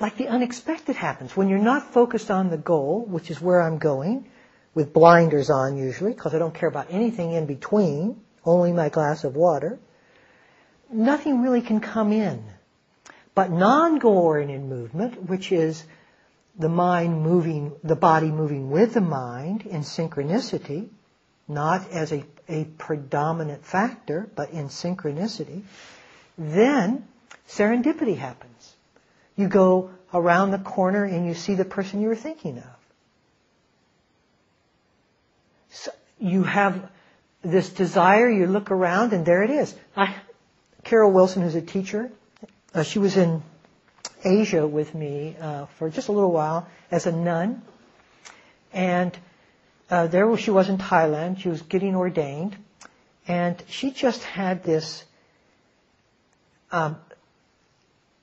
like 0.00 0.16
the 0.16 0.28
unexpected 0.28 0.96
happens. 0.96 1.36
When 1.36 1.48
you're 1.48 1.58
not 1.58 1.92
focused 1.92 2.30
on 2.30 2.48
the 2.48 2.56
goal, 2.56 3.04
which 3.06 3.30
is 3.30 3.40
where 3.40 3.60
I'm 3.60 3.78
going, 3.78 4.26
with 4.74 4.92
blinders 4.92 5.50
on 5.50 5.76
usually, 5.76 6.12
because 6.12 6.34
I 6.34 6.38
don't 6.38 6.54
care 6.54 6.68
about 6.68 6.86
anything 6.90 7.32
in 7.32 7.46
between, 7.46 8.20
only 8.44 8.72
my 8.72 8.88
glass 8.88 9.24
of 9.24 9.36
water, 9.36 9.78
nothing 10.92 11.42
really 11.42 11.62
can 11.62 11.80
come 11.80 12.12
in. 12.12 12.44
But 13.34 13.50
non-goal 13.50 14.18
oriented 14.18 14.64
movement, 14.64 15.28
which 15.28 15.52
is 15.52 15.84
the 16.58 16.68
mind 16.68 17.22
moving, 17.22 17.72
the 17.82 17.96
body 17.96 18.30
moving 18.30 18.70
with 18.70 18.94
the 18.94 19.00
mind 19.00 19.62
in 19.62 19.82
synchronicity, 19.82 20.88
not 21.48 21.88
as 21.90 22.12
a, 22.12 22.24
a 22.48 22.64
predominant 22.64 23.64
factor, 23.64 24.28
but 24.34 24.50
in 24.50 24.68
synchronicity, 24.68 25.62
then 26.36 27.06
serendipity 27.48 28.16
happens. 28.16 28.74
You 29.36 29.48
go 29.48 29.90
around 30.12 30.50
the 30.50 30.58
corner 30.58 31.04
and 31.04 31.26
you 31.26 31.34
see 31.34 31.54
the 31.54 31.64
person 31.64 32.00
you 32.00 32.08
were 32.08 32.16
thinking 32.16 32.58
of. 32.58 32.64
So 35.70 35.92
you 36.18 36.42
have 36.42 36.90
this 37.42 37.70
desire, 37.70 38.28
you 38.28 38.46
look 38.46 38.70
around, 38.70 39.12
and 39.12 39.24
there 39.24 39.42
it 39.42 39.50
is. 39.50 39.74
I, 39.96 40.14
Carol 40.84 41.12
Wilson, 41.12 41.42
is 41.42 41.54
a 41.54 41.62
teacher, 41.62 42.10
uh, 42.74 42.82
she 42.82 42.98
was 42.98 43.16
in 43.16 43.42
Asia 44.24 44.66
with 44.66 44.94
me 44.94 45.36
uh, 45.40 45.66
for 45.78 45.90
just 45.90 46.08
a 46.08 46.12
little 46.12 46.32
while 46.32 46.68
as 46.90 47.06
a 47.06 47.12
nun. 47.12 47.62
And 48.72 49.16
uh, 49.90 50.06
there 50.06 50.36
she 50.36 50.50
was 50.50 50.68
in 50.68 50.78
Thailand. 50.78 51.38
She 51.38 51.48
was 51.48 51.62
getting 51.62 51.96
ordained. 51.96 52.56
And 53.26 53.62
she 53.68 53.90
just 53.90 54.22
had 54.22 54.62
this 54.62 55.04
um, 56.70 56.96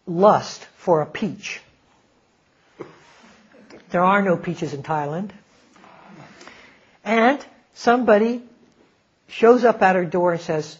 lust 0.06 0.66
for 0.78 1.02
a 1.02 1.06
peach. 1.06 1.62
There 3.90 4.04
are 4.04 4.22
no 4.22 4.38
peaches 4.38 4.74
in 4.74 4.84
Thailand. 4.84 5.32
And 7.04 7.46
somebody 7.74 8.44
shows 9.28 9.64
up 9.64 9.82
at 9.82 9.96
her 9.96 10.06
door 10.06 10.34
and 10.34 10.42
says, 10.42 10.78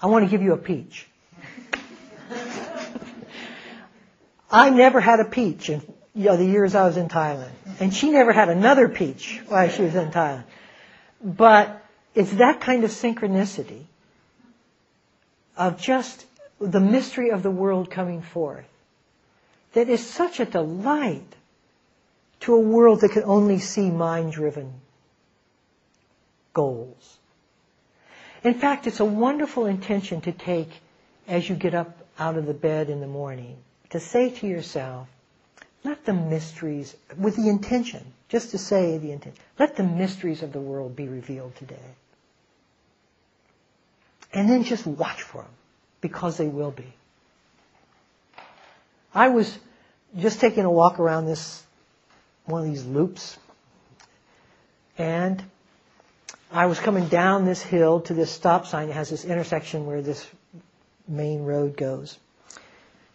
I 0.00 0.06
want 0.06 0.24
to 0.24 0.30
give 0.30 0.42
you 0.42 0.52
a 0.52 0.58
peach. 0.58 1.06
I 4.50 4.70
never 4.70 5.00
had 5.00 5.20
a 5.20 5.24
peach 5.24 5.68
in 5.68 5.82
you 6.14 6.24
know, 6.24 6.36
the 6.36 6.44
years 6.44 6.74
I 6.74 6.86
was 6.86 6.96
in 6.96 7.08
Thailand. 7.08 7.52
And 7.80 7.94
she 7.94 8.10
never 8.10 8.32
had 8.32 8.48
another 8.48 8.88
peach 8.88 9.40
while 9.46 9.68
she 9.68 9.82
was 9.82 9.94
in 9.94 10.10
Thailand. 10.10 10.44
But 11.22 11.84
it's 12.14 12.32
that 12.32 12.60
kind 12.60 12.84
of 12.84 12.90
synchronicity 12.90 13.84
of 15.56 15.80
just 15.80 16.24
the 16.60 16.80
mystery 16.80 17.30
of 17.30 17.42
the 17.42 17.50
world 17.50 17.90
coming 17.90 18.22
forth 18.22 18.66
that 19.74 19.88
is 19.88 20.04
such 20.04 20.40
a 20.40 20.44
delight 20.44 21.36
to 22.40 22.54
a 22.54 22.60
world 22.60 23.02
that 23.02 23.10
can 23.10 23.24
only 23.24 23.58
see 23.58 23.90
mind 23.90 24.32
driven 24.32 24.72
goals. 26.54 27.17
In 28.44 28.54
fact, 28.54 28.86
it's 28.86 29.00
a 29.00 29.04
wonderful 29.04 29.66
intention 29.66 30.20
to 30.22 30.32
take 30.32 30.70
as 31.26 31.48
you 31.48 31.56
get 31.56 31.74
up 31.74 31.98
out 32.18 32.36
of 32.36 32.46
the 32.46 32.54
bed 32.54 32.88
in 32.88 33.00
the 33.00 33.06
morning 33.06 33.56
to 33.90 34.00
say 34.00 34.30
to 34.30 34.46
yourself, 34.46 35.08
let 35.84 36.04
the 36.04 36.12
mysteries, 36.12 36.96
with 37.16 37.36
the 37.36 37.48
intention, 37.48 38.04
just 38.28 38.50
to 38.50 38.58
say 38.58 38.98
the 38.98 39.12
intention, 39.12 39.40
let 39.58 39.76
the 39.76 39.82
mysteries 39.82 40.42
of 40.42 40.52
the 40.52 40.60
world 40.60 40.96
be 40.96 41.08
revealed 41.08 41.54
today. 41.56 41.76
And 44.32 44.48
then 44.50 44.64
just 44.64 44.86
watch 44.86 45.22
for 45.22 45.42
them, 45.42 45.50
because 46.00 46.36
they 46.36 46.48
will 46.48 46.70
be. 46.70 46.92
I 49.14 49.28
was 49.28 49.58
just 50.16 50.40
taking 50.40 50.64
a 50.64 50.70
walk 50.70 50.98
around 51.00 51.26
this, 51.26 51.62
one 52.44 52.62
of 52.62 52.68
these 52.68 52.84
loops, 52.84 53.38
and 54.98 55.42
I 56.50 56.66
was 56.66 56.80
coming 56.80 57.08
down 57.08 57.44
this 57.44 57.60
hill 57.60 58.00
to 58.02 58.14
this 58.14 58.30
stop 58.30 58.66
sign. 58.66 58.88
It 58.88 58.94
has 58.94 59.10
this 59.10 59.24
intersection 59.24 59.86
where 59.86 60.00
this 60.00 60.26
main 61.06 61.42
road 61.44 61.76
goes. 61.76 62.18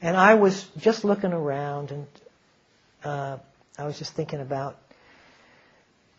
And 0.01 0.15
I 0.15 0.35
was 0.35 0.67
just 0.77 1.03
looking 1.03 1.33
around 1.33 1.91
and 1.91 2.07
uh, 3.03 3.37
I 3.77 3.85
was 3.85 3.97
just 3.97 4.13
thinking 4.13 4.39
about, 4.39 4.77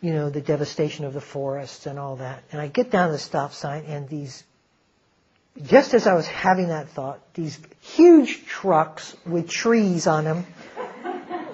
you 0.00 0.12
know, 0.12 0.30
the 0.30 0.40
devastation 0.40 1.04
of 1.04 1.12
the 1.12 1.20
forests 1.20 1.86
and 1.86 1.98
all 1.98 2.16
that. 2.16 2.42
And 2.50 2.60
I 2.60 2.66
get 2.66 2.90
down 2.90 3.08
to 3.08 3.12
the 3.12 3.18
stop 3.18 3.52
sign 3.52 3.84
and 3.84 4.08
these, 4.08 4.42
just 5.62 5.94
as 5.94 6.06
I 6.06 6.14
was 6.14 6.26
having 6.26 6.68
that 6.68 6.88
thought, 6.88 7.20
these 7.34 7.58
huge 7.80 8.44
trucks 8.46 9.14
with 9.24 9.48
trees 9.48 10.06
on 10.06 10.24
them 10.24 10.46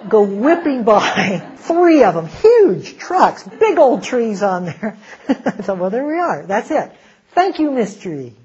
go 0.07 0.23
whipping 0.23 0.83
by. 0.83 1.47
Three 1.57 2.03
of 2.03 2.15
them, 2.15 2.27
huge 2.27 2.97
trucks, 2.97 3.43
big 3.43 3.77
old 3.77 4.03
trees 4.03 4.41
on 4.43 4.65
there. 4.65 4.97
I 5.29 5.33
thought, 5.33 5.77
well, 5.77 5.89
there 5.89 6.05
we 6.05 6.17
are. 6.17 6.45
That's 6.45 6.71
it. 6.71 6.91
Thank 7.33 7.59
you, 7.59 7.71
mystery. 7.71 8.35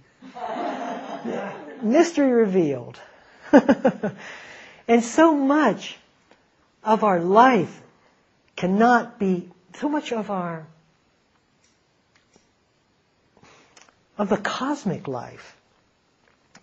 mystery 1.83 2.31
revealed. 2.31 3.01
and 4.89 5.03
so 5.03 5.35
much 5.35 5.97
of 6.85 7.05
our 7.05 7.21
life 7.21 7.83
cannot 8.55 9.19
be, 9.19 9.49
so 9.75 9.89
much 9.89 10.13
of 10.13 10.31
our, 10.31 10.67
of 14.19 14.29
the 14.29 14.37
cosmic 14.37 15.09
life 15.09 15.57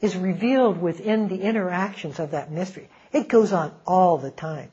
is 0.01 0.15
revealed 0.17 0.81
within 0.81 1.27
the 1.27 1.41
interactions 1.41 2.19
of 2.19 2.31
that 2.31 2.51
mystery. 2.51 2.89
It 3.11 3.27
goes 3.27 3.53
on 3.53 3.73
all 3.85 4.17
the 4.17 4.31
time. 4.31 4.69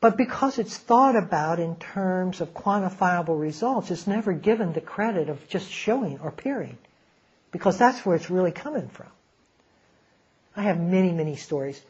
But 0.00 0.16
because 0.16 0.58
it's 0.58 0.76
thought 0.76 1.16
about 1.16 1.58
in 1.58 1.76
terms 1.76 2.40
of 2.40 2.54
quantifiable 2.54 3.38
results, 3.38 3.90
it's 3.90 4.06
never 4.06 4.32
given 4.32 4.72
the 4.72 4.80
credit 4.80 5.28
of 5.28 5.48
just 5.48 5.70
showing 5.70 6.20
or 6.20 6.28
appearing. 6.28 6.78
Because 7.50 7.78
that's 7.78 8.06
where 8.06 8.14
it's 8.14 8.30
really 8.30 8.52
coming 8.52 8.88
from. 8.88 9.08
I 10.54 10.62
have 10.62 10.78
many, 10.78 11.12
many 11.12 11.36
stories, 11.36 11.80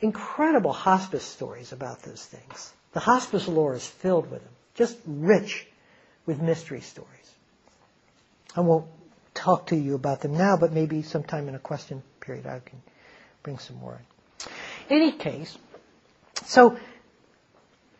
incredible 0.00 0.72
hospice 0.72 1.24
stories 1.24 1.72
about 1.72 2.02
those 2.02 2.24
things. 2.24 2.72
The 2.92 3.00
hospice 3.00 3.48
lore 3.48 3.74
is 3.74 3.86
filled 3.86 4.30
with 4.30 4.42
them, 4.42 4.52
just 4.74 4.96
rich 5.06 5.66
with 6.26 6.40
mystery 6.40 6.80
stories. 6.80 7.08
I 8.54 8.60
won't 8.60 8.86
talk 9.34 9.68
to 9.68 9.76
you 9.76 9.94
about 9.94 10.20
them 10.20 10.36
now, 10.36 10.56
but 10.56 10.72
maybe 10.72 11.02
sometime 11.02 11.48
in 11.48 11.54
a 11.54 11.58
question 11.58 12.02
period 12.20 12.46
I 12.46 12.60
can 12.60 12.82
bring 13.42 13.58
some 13.58 13.76
more 13.76 13.98
in. 13.98 14.48
Any 14.90 15.12
case, 15.12 15.56
so 16.44 16.76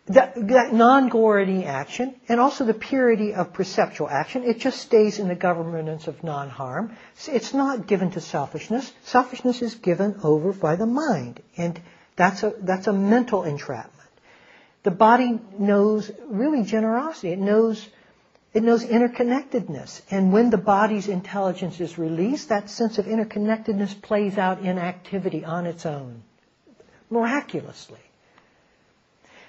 that, 0.07 0.35
that 0.49 0.73
non-gority 0.73 1.65
action 1.65 2.15
and 2.29 2.41
also 2.41 2.65
the 2.65 2.75
purity 2.75 3.35
of 3.35 3.53
perceptual 3.53 4.09
action, 4.09 4.43
it 4.43 4.59
just 4.59 4.81
stays 4.81 5.19
in 5.19 5.29
the 5.29 5.35
governance 5.35 6.09
of 6.09 6.25
non-harm. 6.25 6.97
It's 7.29 7.55
not 7.55 7.87
given 7.87 8.11
to 8.13 8.21
selfishness. 8.21 8.93
Selfishness 9.05 9.63
is 9.63 9.77
given 9.77 10.19
over 10.25 10.53
by 10.53 10.77
the 10.77 10.87
mind, 10.87 11.41
and 11.57 11.81
that's 12.17 12.43
a, 12.43 12.53
that's 12.59 12.89
a 12.89 12.93
mental 12.93 13.45
entrapment. 13.45 13.93
The 14.83 14.91
body 14.91 15.39
knows 15.57 16.11
really 16.27 16.65
generosity. 16.65 17.31
It 17.31 17.39
knows, 17.39 17.89
it 18.53 18.65
knows 18.65 18.85
interconnectedness. 18.85 20.03
And 20.11 20.33
when 20.33 20.51
the 20.51 20.59
body's 20.59 21.07
intelligence 21.07 21.81
is 21.81 21.97
released, 21.97 22.49
that 22.49 22.69
sense 22.69 22.99
of 22.99 23.07
interconnectedness 23.07 24.03
plays 24.03 24.37
out 24.37 24.63
in 24.63 24.79
activity 24.79 25.45
on 25.45 25.67
its 25.67 25.87
own, 25.87 26.25
miraculously. 27.09 28.01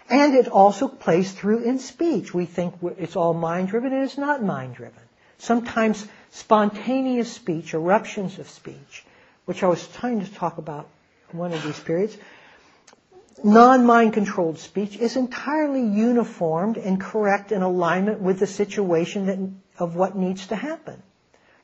And 0.10 0.36
it 0.36 0.48
also 0.48 0.88
plays 0.88 1.32
through 1.32 1.64
in 1.64 1.80
speech. 1.80 2.34
We 2.34 2.46
think 2.46 2.76
it's 2.98 3.16
all 3.16 3.34
mind 3.34 3.70
driven 3.70 3.94
and 3.94 4.04
it's 4.04 4.18
not 4.18 4.44
mind 4.44 4.76
driven. 4.76 5.02
Sometimes 5.38 6.08
spontaneous 6.32 7.32
speech, 7.32 7.74
eruptions 7.74 8.40
of 8.40 8.50
speech, 8.50 9.06
which 9.46 9.64
I 9.64 9.68
was 9.68 9.86
trying 9.88 10.24
to 10.24 10.34
talk 10.34 10.58
about 10.58 10.88
in 11.32 11.40
one 11.40 11.54
of 11.54 11.64
these 11.64 11.80
periods, 11.80 12.18
non-mind 13.44 14.14
controlled 14.14 14.60
speech 14.60 14.96
is 14.98 15.16
entirely 15.16 15.82
uniformed 15.82 16.78
and 16.78 17.00
correct 17.00 17.52
in 17.52 17.62
alignment 17.62 18.22
with 18.22 18.40
the 18.40 18.48
situation 18.48 19.26
that, 19.26 19.40
of 19.84 19.96
what 19.96 20.16
needs 20.16 20.48
to 20.48 20.56
happen. 20.56 21.02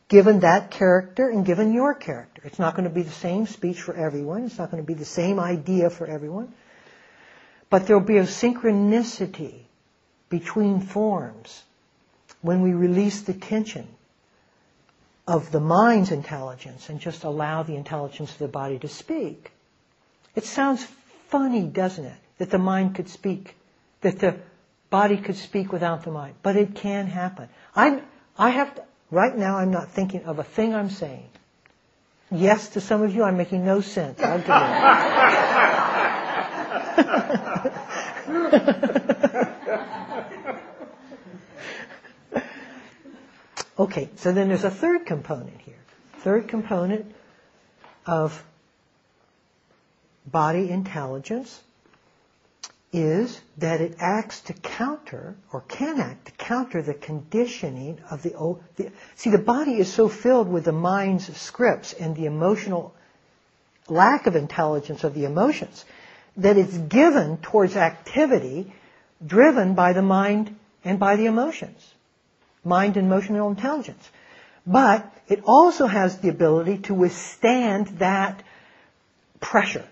Given 0.08 0.40
that 0.40 0.72
character 0.72 1.30
and 1.30 1.46
given 1.46 1.72
your 1.72 1.94
character. 1.94 2.42
It's 2.44 2.58
not 2.58 2.76
going 2.76 2.90
to 2.90 2.94
be 2.94 3.04
the 3.04 3.12
same 3.12 3.46
speech 3.46 3.80
for 3.82 3.94
everyone. 3.94 4.46
It's 4.46 4.58
not 4.58 4.72
going 4.72 4.82
to 4.82 4.88
be 4.88 4.96
the 4.96 5.06
same 5.06 5.40
idea 5.40 5.90
for 5.92 6.08
everyone. 6.08 6.52
But 7.70 7.86
there'll 7.86 8.02
be 8.02 8.18
a 8.18 8.24
synchronicity 8.24 9.62
between 10.30 10.82
forms 10.82 11.64
when 12.42 12.62
we 12.62 12.74
release 12.74 13.22
the 13.22 13.34
tension 13.34 13.88
of 15.28 15.52
the 15.52 15.60
mind's 15.60 16.12
intelligence 16.12 16.90
and 16.90 17.00
just 17.00 17.24
allow 17.24 17.62
the 17.62 17.76
intelligence 17.76 18.32
of 18.32 18.40
the 18.40 18.48
body 18.48 18.80
to 18.80 18.88
speak. 18.88 19.52
It 20.36 20.46
sounds 20.46 20.86
funny, 21.28 21.64
doesn't 21.68 22.06
it? 22.06 22.18
That 22.40 22.50
the 22.50 22.58
mind 22.58 22.96
could 22.96 23.10
speak, 23.10 23.56
that 24.02 24.20
the 24.20 24.38
body 24.90 25.18
could 25.18 25.36
speak 25.36 25.72
without 25.72 26.04
the 26.04 26.12
mind. 26.12 26.36
But 26.42 26.56
it 26.56 26.74
can 26.76 27.06
happen. 27.08 27.50
I'm, 27.76 28.02
I 28.38 28.50
have 28.50 28.74
to, 28.76 28.84
right 29.12 29.38
now 29.38 29.58
I'm 29.58 29.72
not 29.72 29.92
thinking 29.92 30.24
of 30.24 30.40
a 30.40 30.44
thing 30.44 30.74
I'm 30.74 30.90
saying. 30.90 31.30
Yes, 32.32 32.70
to 32.70 32.82
some 32.82 33.02
of 33.04 33.14
you 33.14 33.24
I'm 33.24 33.38
making 33.38 33.66
no 33.66 33.82
sense. 33.82 34.20
I'll 34.22 34.40
okay, 43.80 44.10
so 44.18 44.32
then 44.32 44.50
there's 44.50 44.64
a 44.64 44.72
third 44.72 45.06
component 45.06 45.62
here. 45.62 45.76
Third 46.20 46.48
component 46.48 47.14
of 48.06 48.44
body 50.26 50.70
intelligence 50.70 51.62
is 52.92 53.40
that 53.58 53.82
it 53.82 53.96
acts 54.00 54.42
to 54.42 54.54
counter 54.54 55.36
or 55.54 55.62
can 55.62 56.00
act 56.00 56.26
to 56.26 56.32
counter 56.34 56.82
the 56.82 56.94
conditioning 56.94 58.00
of 58.10 58.24
the 58.24 58.34
old. 58.34 58.64
The, 58.78 58.92
see, 59.16 59.30
the 59.30 59.38
body 59.38 59.80
is 59.80 59.94
so 59.94 60.10
filled 60.10 60.50
with 60.50 60.66
the 60.66 60.72
mind's 60.72 61.36
scripts 61.38 61.94
and 61.94 62.16
the 62.16 62.26
emotional 62.26 62.96
lack 63.88 64.28
of 64.28 64.36
intelligence 64.36 65.04
of 65.04 65.14
the 65.14 65.26
emotions 65.26 65.86
that 66.38 66.58
it's 66.58 66.78
given 66.78 67.38
towards 67.38 67.76
activity 67.76 68.74
driven 69.26 69.76
by 69.76 69.94
the 69.94 70.02
mind 70.02 70.56
and 70.84 71.00
by 71.00 71.16
the 71.16 71.26
emotions. 71.26 71.94
Mind 72.64 72.98
and 72.98 73.08
emotional 73.08 73.50
intelligence. 73.50 74.10
But 74.66 75.12
it 75.28 75.44
also 75.46 75.88
has 75.88 76.20
the 76.20 76.30
ability 76.30 76.80
to 76.80 76.94
withstand 76.94 77.88
that 78.00 78.44
pressure 79.40 79.86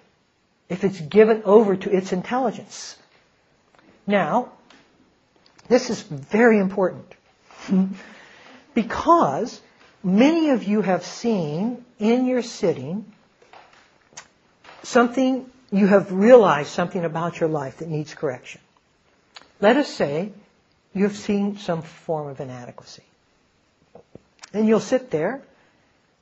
if 0.69 0.83
it's 0.83 0.99
given 0.99 1.43
over 1.45 1.75
to 1.75 1.89
its 1.89 2.11
intelligence. 2.11 2.97
Now, 4.05 4.51
this 5.67 5.89
is 5.89 6.01
very 6.01 6.59
important 6.59 7.13
because 8.73 9.61
many 10.03 10.49
of 10.49 10.63
you 10.63 10.81
have 10.81 11.03
seen 11.03 11.85
in 11.99 12.25
your 12.25 12.41
sitting 12.41 13.05
something, 14.83 15.49
you 15.71 15.87
have 15.87 16.11
realized 16.11 16.69
something 16.69 17.03
about 17.03 17.39
your 17.39 17.49
life 17.49 17.77
that 17.77 17.89
needs 17.89 18.13
correction. 18.13 18.61
Let 19.59 19.77
us 19.77 19.89
say 19.89 20.31
you've 20.93 21.15
seen 21.15 21.57
some 21.57 21.81
form 21.81 22.27
of 22.27 22.39
inadequacy. 22.39 23.03
And 24.53 24.67
you'll 24.67 24.79
sit 24.79 25.11
there 25.11 25.41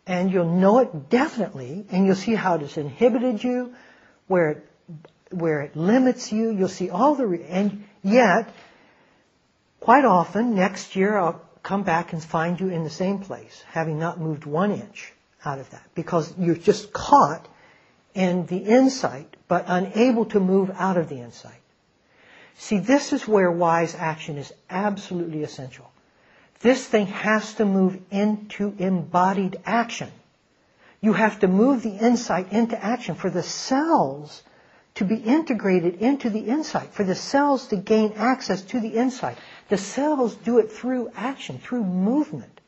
and 0.07 0.31
you'll 0.31 0.51
know 0.51 0.79
it 0.79 1.09
definitely 1.09 1.85
and 1.91 2.05
you'll 2.05 2.15
see 2.15 2.35
how 2.35 2.55
it 2.55 2.61
has 2.61 2.77
inhibited 2.77 3.43
you, 3.43 3.75
where 4.27 4.49
it, 4.51 4.65
where 5.31 5.61
it 5.61 5.75
limits 5.75 6.31
you. 6.31 6.51
You'll 6.51 6.67
see 6.67 6.89
all 6.89 7.15
the, 7.15 7.27
re- 7.27 7.45
and 7.47 7.83
yet, 8.03 8.49
quite 9.79 10.05
often, 10.05 10.55
next 10.55 10.95
year 10.95 11.17
I'll 11.17 11.41
come 11.61 11.83
back 11.83 12.13
and 12.13 12.23
find 12.23 12.59
you 12.59 12.69
in 12.69 12.83
the 12.83 12.89
same 12.89 13.19
place, 13.19 13.63
having 13.67 13.99
not 13.99 14.19
moved 14.19 14.45
one 14.45 14.71
inch 14.71 15.13
out 15.43 15.59
of 15.59 15.69
that, 15.71 15.83
because 15.93 16.33
you're 16.37 16.55
just 16.55 16.93
caught 16.93 17.47
in 18.15 18.45
the 18.47 18.57
insight, 18.57 19.35
but 19.47 19.65
unable 19.67 20.25
to 20.25 20.39
move 20.39 20.71
out 20.73 20.97
of 20.97 21.09
the 21.09 21.19
insight. 21.19 21.61
See, 22.57 22.79
this 22.79 23.13
is 23.13 23.27
where 23.27 23.51
wise 23.51 23.93
action 23.93 24.37
is 24.37 24.53
absolutely 24.69 25.43
essential. 25.43 25.91
This 26.61 26.87
thing 26.87 27.07
has 27.07 27.53
to 27.55 27.65
move 27.65 27.99
into 28.09 28.73
embodied 28.79 29.59
action. 29.65 30.11
You 31.01 31.13
have 31.13 31.41
to 31.41 31.47
move 31.47 31.83
the 31.83 31.97
insight 31.97 32.51
into 32.51 32.81
action 32.83 33.15
for 33.15 33.29
the 33.29 33.43
cells 33.43 34.41
to 34.95 35.03
be 35.03 35.17
integrated 35.17 35.95
into 35.95 36.29
the 36.29 36.39
insight, 36.39 36.93
for 36.93 37.03
the 37.03 37.15
cells 37.15 37.67
to 37.67 37.75
gain 37.75 38.13
access 38.15 38.61
to 38.61 38.79
the 38.79 38.89
insight. 38.89 39.37
The 39.67 39.77
cells 39.77 40.35
do 40.35 40.59
it 40.59 40.71
through 40.71 41.11
action, 41.15 41.59
through 41.59 41.83
movement. 41.83 42.61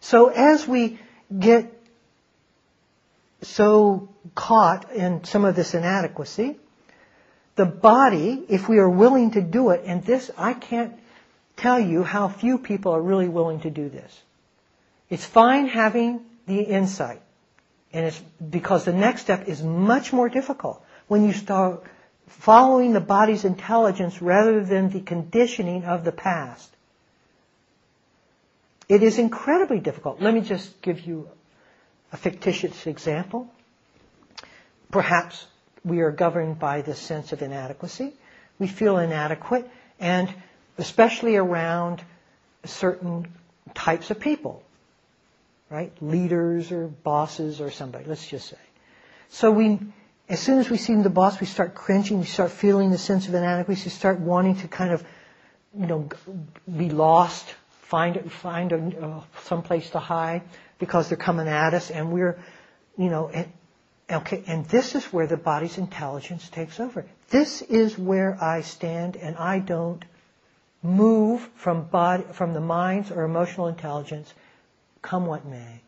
So 0.00 0.28
as 0.28 0.66
we 0.66 0.98
get 1.38 1.77
so 3.42 4.08
caught 4.34 4.92
in 4.92 5.24
some 5.24 5.44
of 5.44 5.54
this 5.54 5.74
inadequacy, 5.74 6.58
the 7.56 7.66
body, 7.66 8.44
if 8.48 8.68
we 8.68 8.78
are 8.78 8.88
willing 8.88 9.32
to 9.32 9.42
do 9.42 9.70
it, 9.70 9.82
and 9.84 10.04
this, 10.04 10.30
I 10.36 10.54
can't 10.54 10.94
tell 11.56 11.78
you 11.78 12.04
how 12.04 12.28
few 12.28 12.58
people 12.58 12.92
are 12.92 13.02
really 13.02 13.28
willing 13.28 13.60
to 13.60 13.70
do 13.70 13.88
this. 13.88 14.22
It's 15.10 15.24
fine 15.24 15.66
having 15.66 16.20
the 16.46 16.60
insight. 16.60 17.20
And 17.92 18.06
it's 18.06 18.18
because 18.50 18.84
the 18.84 18.92
next 18.92 19.22
step 19.22 19.48
is 19.48 19.62
much 19.62 20.12
more 20.12 20.28
difficult 20.28 20.84
when 21.06 21.24
you 21.24 21.32
start 21.32 21.84
following 22.26 22.92
the 22.92 23.00
body's 23.00 23.44
intelligence 23.44 24.20
rather 24.20 24.62
than 24.62 24.90
the 24.90 25.00
conditioning 25.00 25.84
of 25.84 26.04
the 26.04 26.12
past. 26.12 26.70
It 28.88 29.02
is 29.02 29.18
incredibly 29.18 29.80
difficult. 29.80 30.20
Let 30.20 30.34
me 30.34 30.42
just 30.42 30.80
give 30.82 31.00
you 31.00 31.28
a 32.12 32.16
fictitious 32.16 32.86
example. 32.86 33.48
Perhaps 34.90 35.46
we 35.84 36.00
are 36.00 36.10
governed 36.10 36.58
by 36.58 36.82
this 36.82 36.98
sense 36.98 37.32
of 37.32 37.42
inadequacy. 37.42 38.12
We 38.58 38.66
feel 38.66 38.98
inadequate, 38.98 39.68
and 40.00 40.32
especially 40.78 41.36
around 41.36 42.02
certain 42.64 43.28
types 43.74 44.10
of 44.10 44.18
people, 44.20 44.62
right? 45.70 45.92
Leaders 46.00 46.72
or 46.72 46.88
bosses 46.88 47.60
or 47.60 47.70
somebody, 47.70 48.04
let's 48.06 48.26
just 48.26 48.48
say. 48.48 48.56
So 49.30 49.50
we, 49.50 49.78
as 50.28 50.40
soon 50.40 50.58
as 50.58 50.70
we 50.70 50.78
see 50.78 50.94
the 50.94 51.10
boss, 51.10 51.38
we 51.40 51.46
start 51.46 51.74
cringing, 51.74 52.20
we 52.20 52.26
start 52.26 52.50
feeling 52.50 52.90
the 52.90 52.98
sense 52.98 53.28
of 53.28 53.34
inadequacy, 53.34 53.84
we 53.84 53.90
start 53.90 54.18
wanting 54.18 54.56
to 54.56 54.68
kind 54.68 54.92
of, 54.92 55.04
you 55.78 55.86
know, 55.86 56.08
be 56.76 56.90
lost, 56.90 57.54
find 57.88 58.30
find 58.32 58.72
a, 58.72 59.06
uh, 59.06 59.22
some 59.42 59.62
place 59.62 59.90
to 59.90 59.98
hide 59.98 60.42
because 60.78 61.08
they're 61.08 61.18
coming 61.18 61.48
at 61.48 61.74
us, 61.74 61.90
and 61.90 62.12
we're, 62.12 62.38
you 62.96 63.10
know, 63.10 63.28
and, 63.28 63.52
Okay, 64.10 64.42
and 64.46 64.64
this 64.66 64.94
is 64.94 65.04
where 65.12 65.26
the 65.26 65.36
body's 65.36 65.76
intelligence 65.76 66.48
takes 66.48 66.80
over. 66.80 67.04
This 67.28 67.60
is 67.60 67.98
where 67.98 68.42
I 68.42 68.62
stand 68.62 69.16
and 69.16 69.36
I 69.36 69.58
don't 69.58 70.02
move 70.82 71.42
from 71.56 71.84
body, 71.84 72.24
from 72.32 72.54
the 72.54 72.60
mind's 72.60 73.10
or 73.10 73.24
emotional 73.24 73.66
intelligence, 73.66 74.32
come 75.02 75.26
what 75.26 75.44
may. 75.44 75.82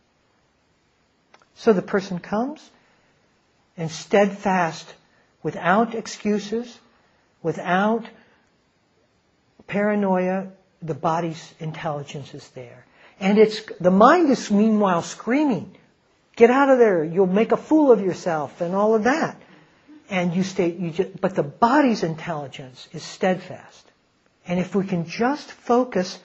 So 1.54 1.72
the 1.72 1.82
person 1.82 2.18
comes 2.18 2.68
and 3.78 3.90
steadfast, 3.90 4.86
without 5.42 5.94
excuses, 5.94 6.78
without 7.42 8.04
paranoia, 9.66 10.48
the 10.82 10.94
body's 10.94 11.54
intelligence 11.58 12.34
is 12.34 12.48
there. 12.50 12.86
And 13.18 13.38
it's, 13.38 13.62
the 13.80 13.90
mind 13.90 14.30
is 14.30 14.50
meanwhile 14.50 15.02
screaming, 15.02 15.76
Get 16.40 16.50
out 16.50 16.70
of 16.70 16.78
there. 16.78 17.04
You'll 17.04 17.26
make 17.26 17.52
a 17.52 17.56
fool 17.58 17.92
of 17.92 18.00
yourself 18.00 18.62
and 18.62 18.74
all 18.74 18.94
of 18.94 19.04
that. 19.04 19.36
And 20.08 20.34
you 20.34 20.42
stay, 20.42 20.72
you 20.72 20.90
just, 20.90 21.20
but 21.20 21.34
the 21.34 21.42
body's 21.42 22.02
intelligence 22.02 22.88
is 22.92 23.02
steadfast. 23.02 23.86
And 24.46 24.58
if 24.58 24.74
we 24.74 24.86
can 24.86 25.06
just 25.06 25.52
focus 25.52 26.18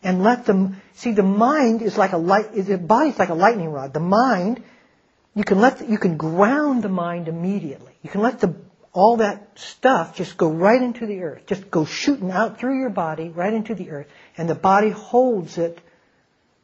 and 0.00 0.22
let 0.22 0.46
them, 0.46 0.80
see 0.94 1.10
the 1.10 1.24
mind 1.24 1.82
is 1.82 1.98
like 1.98 2.12
a 2.12 2.16
light, 2.18 2.54
the 2.54 2.78
body's 2.78 3.18
like 3.18 3.30
a 3.30 3.34
lightning 3.34 3.70
rod. 3.70 3.92
The 3.92 3.98
mind, 3.98 4.62
you 5.34 5.42
can 5.42 5.60
let, 5.60 5.78
the, 5.78 5.86
you 5.86 5.98
can 5.98 6.16
ground 6.16 6.84
the 6.84 6.88
mind 6.88 7.26
immediately. 7.26 7.94
You 8.02 8.10
can 8.10 8.20
let 8.20 8.38
the, 8.38 8.54
all 8.96 9.18
that 9.18 9.58
stuff 9.58 10.16
just 10.16 10.36
go 10.36 10.50
right 10.50 10.80
into 10.80 11.06
the 11.06 11.22
earth. 11.22 11.46
Just 11.46 11.70
go 11.70 11.84
shooting 11.84 12.30
out 12.30 12.58
through 12.58 12.80
your 12.80 12.90
body, 12.90 13.28
right 13.28 13.52
into 13.52 13.74
the 13.74 13.90
earth. 13.90 14.06
And 14.36 14.48
the 14.48 14.54
body 14.54 14.90
holds 14.90 15.58
it, 15.58 15.78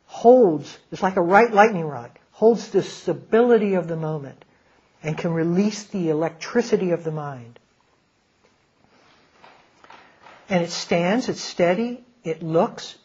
holds, 0.06 0.78
it's 0.90 1.02
like 1.02 1.16
a 1.16 1.22
right 1.22 1.52
lightning 1.52 1.84
rod 1.84 2.10
holds 2.32 2.70
the 2.70 2.82
stability 2.82 3.74
of 3.74 3.86
the 3.86 3.96
moment 3.96 4.44
and 5.00 5.16
can 5.16 5.32
release 5.32 5.84
the 5.84 6.08
electricity 6.08 6.90
of 6.90 7.04
the 7.04 7.12
mind. 7.12 7.58
And 10.48 10.64
it 10.64 10.70
stands, 10.70 11.28
it's 11.28 11.40
steady, 11.40 12.02
it 12.24 12.42
looks, 12.42 12.98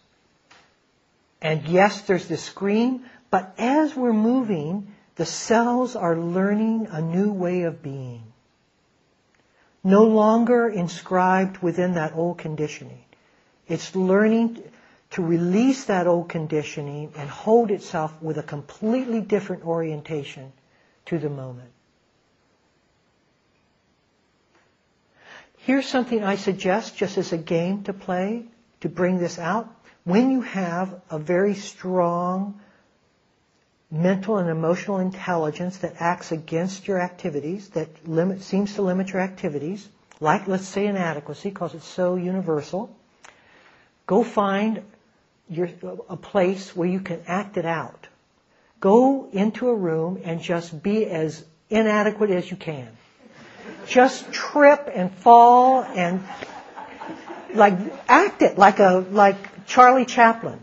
and 1.39 1.67
yes, 1.67 2.01
there's 2.01 2.28
the 2.28 2.38
screen, 2.38 3.05
but 3.30 3.53
as 3.59 3.95
we're 3.95 4.11
moving, 4.11 4.95
the 5.17 5.25
cells 5.25 5.95
are 5.95 6.17
learning 6.17 6.88
a 6.89 7.01
new 7.01 7.32
way 7.32 7.61
of 7.61 7.84
being. 7.84 8.23
No 9.84 10.03
longer 10.03 10.67
inscribed 10.67 11.59
within 11.59 11.93
that 11.93 12.13
old 12.15 12.38
conditioning. 12.38 13.03
It's 13.67 13.95
learning 13.95 14.63
to 15.11 15.23
release 15.23 15.86
that 15.86 16.07
old 16.07 16.30
conditioning 16.30 17.13
and 17.15 17.30
hold 17.30 17.71
itself 17.71 18.13
with 18.21 18.38
a 18.38 18.43
completely 18.43 19.21
different 19.21 19.65
orientation 19.65 20.51
to 21.05 21.17
the 21.17 21.30
moment. 21.30 21.69
Here's 25.57 25.88
something 25.88 26.23
I 26.23 26.36
suggest 26.36 26.95
just 26.95 27.17
as 27.17 27.34
a 27.34 27.38
game 27.38 27.84
to 27.84 27.93
play 27.93 28.45
to 28.82 28.89
bring 28.89 29.17
this 29.17 29.39
out. 29.39 29.69
When 30.03 30.32
you 30.32 30.41
have 30.41 31.01
a 31.09 31.19
very 31.19 31.55
strong 31.55 32.61
mental 33.90 34.38
and 34.38 34.50
emotional 34.50 35.00
intelligence 35.00 35.78
that 35.80 35.96
acts 36.00 36.32
against 36.32 36.88
your 36.88 37.00
activities, 37.00 37.70
that 37.70 38.08
limit, 38.08 38.42
seems 38.42 38.76
to 38.76 38.82
limit 38.82 39.10
your 39.10 39.22
activities, 39.22 39.88
like 40.20 40.48
let's 40.48 40.68
say 40.68 40.88
inadequacy 40.88 41.50
because 41.50 41.74
it's 41.74 41.88
so 41.88 42.16
universal, 42.16 42.94
go 44.06 44.24
find 44.24 44.82
your, 45.50 45.70
a 46.10 46.18
place 46.18 46.76
where 46.76 46.88
you 46.88 47.00
can 47.00 47.22
act 47.28 47.58
it 47.58 47.66
out. 47.66 48.08
Go 48.80 49.30
into 49.32 49.70
a 49.70 49.76
room 49.76 50.22
and 50.24 50.42
just 50.42 50.84
be 50.84 51.06
as 51.06 51.44
inadequate 51.70 52.30
as 52.30 52.50
you 52.52 52.58
can. 52.58 52.90
Just 53.88 54.32
trip 54.34 54.90
and 54.94 55.12
fall 55.12 55.84
and 55.84 56.24
like 57.54 57.78
act 58.08 58.42
it 58.42 58.58
like 58.58 58.80
a 58.80 59.06
like 59.12 59.66
Charlie 59.66 60.06
Chaplin. 60.06 60.60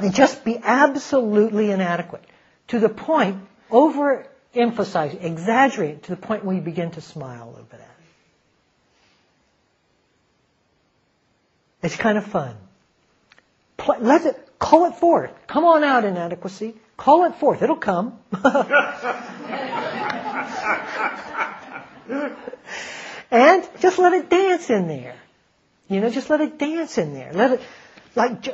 And 0.00 0.14
just 0.14 0.44
be 0.44 0.58
absolutely 0.62 1.70
inadequate 1.70 2.24
to 2.68 2.78
the 2.78 2.88
point 2.88 3.38
overemphasize, 3.70 5.22
exaggerate 5.22 6.04
to 6.04 6.10
the 6.10 6.16
point 6.16 6.44
where 6.44 6.56
you 6.56 6.62
begin 6.62 6.90
to 6.92 7.00
smile 7.00 7.48
a 7.48 7.50
little 7.50 7.64
bit. 7.64 7.80
It's 11.82 11.96
kind 11.96 12.18
of 12.18 12.24
fun 12.24 12.56
let 14.00 14.26
it, 14.26 14.58
call 14.58 14.86
it 14.86 14.96
forth. 14.96 15.30
Come 15.46 15.64
on 15.64 15.84
out, 15.84 16.04
inadequacy. 16.04 16.74
Call 16.96 17.24
it 17.24 17.34
forth. 17.36 17.62
It'll 17.62 17.76
come. 17.76 18.18
and 23.30 23.68
just 23.80 23.98
let 23.98 24.12
it 24.14 24.30
dance 24.30 24.70
in 24.70 24.88
there. 24.88 25.16
You 25.88 26.00
know, 26.00 26.10
just 26.10 26.30
let 26.30 26.40
it 26.40 26.58
dance 26.58 26.98
in 26.98 27.14
there. 27.14 27.32
Let 27.32 27.52
it, 27.52 27.60
like, 28.14 28.48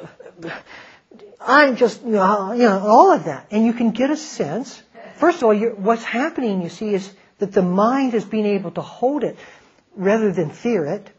I'm 1.41 1.77
just, 1.77 2.03
you 2.03 2.13
know, 2.13 2.83
all 2.87 3.13
of 3.13 3.25
that. 3.25 3.49
And 3.51 3.67
you 3.67 3.73
can 3.73 3.91
get 3.91 4.11
a 4.11 4.17
sense. 4.17 4.83
First 5.17 5.39
of 5.39 5.45
all, 5.45 5.57
what's 5.57 6.05
happening, 6.05 6.63
you 6.63 6.69
see, 6.69 6.95
is 6.95 7.13
that 7.39 7.53
the 7.53 7.63
mind 7.63 8.15
is 8.15 8.25
being 8.25 8.47
able 8.47 8.71
to 8.73 8.81
hold 8.81 9.25
it 9.25 9.39
rather 9.97 10.33
than 10.33 10.51
fear 10.51 10.87
it. 10.87 11.11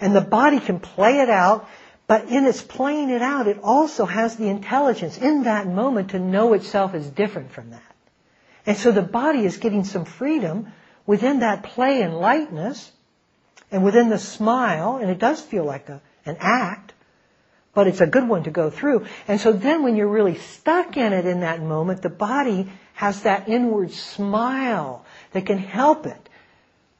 And 0.00 0.14
the 0.14 0.20
body 0.20 0.60
can 0.60 0.80
play 0.80 1.20
it 1.20 1.30
out 1.30 1.68
but 2.10 2.28
in 2.28 2.44
its 2.44 2.60
playing 2.60 3.10
it 3.10 3.22
out, 3.22 3.46
it 3.46 3.60
also 3.62 4.04
has 4.04 4.34
the 4.34 4.48
intelligence 4.48 5.16
in 5.16 5.44
that 5.44 5.68
moment 5.68 6.10
to 6.10 6.18
know 6.18 6.54
itself 6.54 6.92
as 6.92 7.08
different 7.08 7.52
from 7.52 7.70
that. 7.70 7.94
And 8.66 8.76
so 8.76 8.90
the 8.90 9.00
body 9.00 9.44
is 9.44 9.58
getting 9.58 9.84
some 9.84 10.04
freedom 10.04 10.72
within 11.06 11.38
that 11.38 11.62
play 11.62 12.02
and 12.02 12.18
lightness 12.18 12.90
and 13.70 13.84
within 13.84 14.08
the 14.08 14.18
smile, 14.18 14.96
and 14.96 15.08
it 15.08 15.20
does 15.20 15.40
feel 15.40 15.62
like 15.62 15.88
a, 15.88 16.02
an 16.26 16.36
act, 16.40 16.94
but 17.74 17.86
it's 17.86 18.00
a 18.00 18.06
good 18.06 18.28
one 18.28 18.42
to 18.44 18.50
go 18.50 18.70
through. 18.70 19.06
And 19.28 19.40
so 19.40 19.52
then 19.52 19.82
when 19.82 19.96
you're 19.96 20.08
really 20.08 20.36
stuck 20.36 20.96
in 20.96 21.12
it 21.12 21.26
in 21.26 21.40
that 21.40 21.62
moment, 21.62 22.02
the 22.02 22.10
body 22.10 22.70
has 22.94 23.22
that 23.22 23.48
inward 23.48 23.92
smile 23.92 25.04
that 25.32 25.46
can 25.46 25.58
help 25.58 26.06
it 26.06 26.28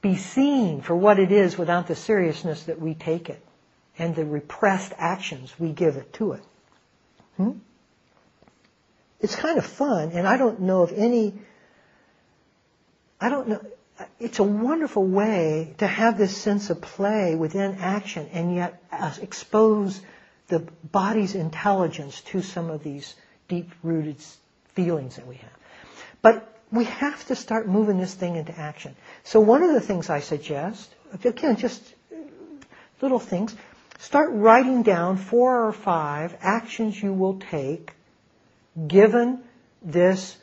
be 0.00 0.16
seen 0.16 0.80
for 0.80 0.96
what 0.96 1.18
it 1.18 1.30
is 1.32 1.58
without 1.58 1.86
the 1.86 1.96
seriousness 1.96 2.64
that 2.64 2.80
we 2.80 2.94
take 2.94 3.28
it. 3.28 3.42
and 4.00 4.16
the 4.16 4.24
repressed 4.24 4.94
actions 4.96 5.52
we 5.58 5.72
give 5.72 5.96
it 5.96 6.10
to 6.14 6.32
it. 6.32 6.42
Hmm? 7.36 7.50
It's 9.20 9.36
kind 9.36 9.58
of 9.58 9.66
fun, 9.66 10.12
and 10.12 10.26
I 10.26 10.38
don't 10.38 10.60
know 10.60 10.82
of 10.82 10.92
any, 10.92 11.34
I 13.20 13.28
don't 13.28 13.48
know, 13.48 13.60
it's 14.18 14.38
a 14.38 14.42
wonderful 14.42 15.04
way 15.04 15.74
to 15.78 15.86
have 15.86 16.16
this 16.16 16.34
sense 16.34 16.70
of 16.70 16.80
play 16.80 17.34
within 17.34 17.74
action 17.74 18.30
and 18.32 18.54
yet 18.54 18.82
expose 19.20 20.00
the 20.50 20.60
body's 20.92 21.34
intelligence 21.34 22.20
to 22.22 22.42
some 22.42 22.70
of 22.70 22.82
these 22.82 23.14
deep 23.48 23.70
rooted 23.82 24.16
feelings 24.74 25.16
that 25.16 25.26
we 25.26 25.36
have. 25.36 25.50
But 26.22 26.60
we 26.70 26.84
have 26.84 27.26
to 27.28 27.36
start 27.36 27.66
moving 27.66 27.98
this 27.98 28.14
thing 28.14 28.36
into 28.36 28.56
action. 28.56 28.94
So 29.24 29.40
one 29.40 29.62
of 29.62 29.72
the 29.72 29.80
things 29.80 30.10
I 30.10 30.20
suggest, 30.20 30.94
again, 31.24 31.56
just 31.56 31.82
uh, 32.12 32.16
little 33.00 33.18
things, 33.18 33.54
start 33.98 34.30
writing 34.32 34.82
down 34.82 35.16
four 35.16 35.66
or 35.66 35.72
five 35.72 36.36
actions 36.40 37.02
you 37.02 37.12
will 37.12 37.40
take 37.40 37.92
given 38.86 39.42
this 39.82 40.36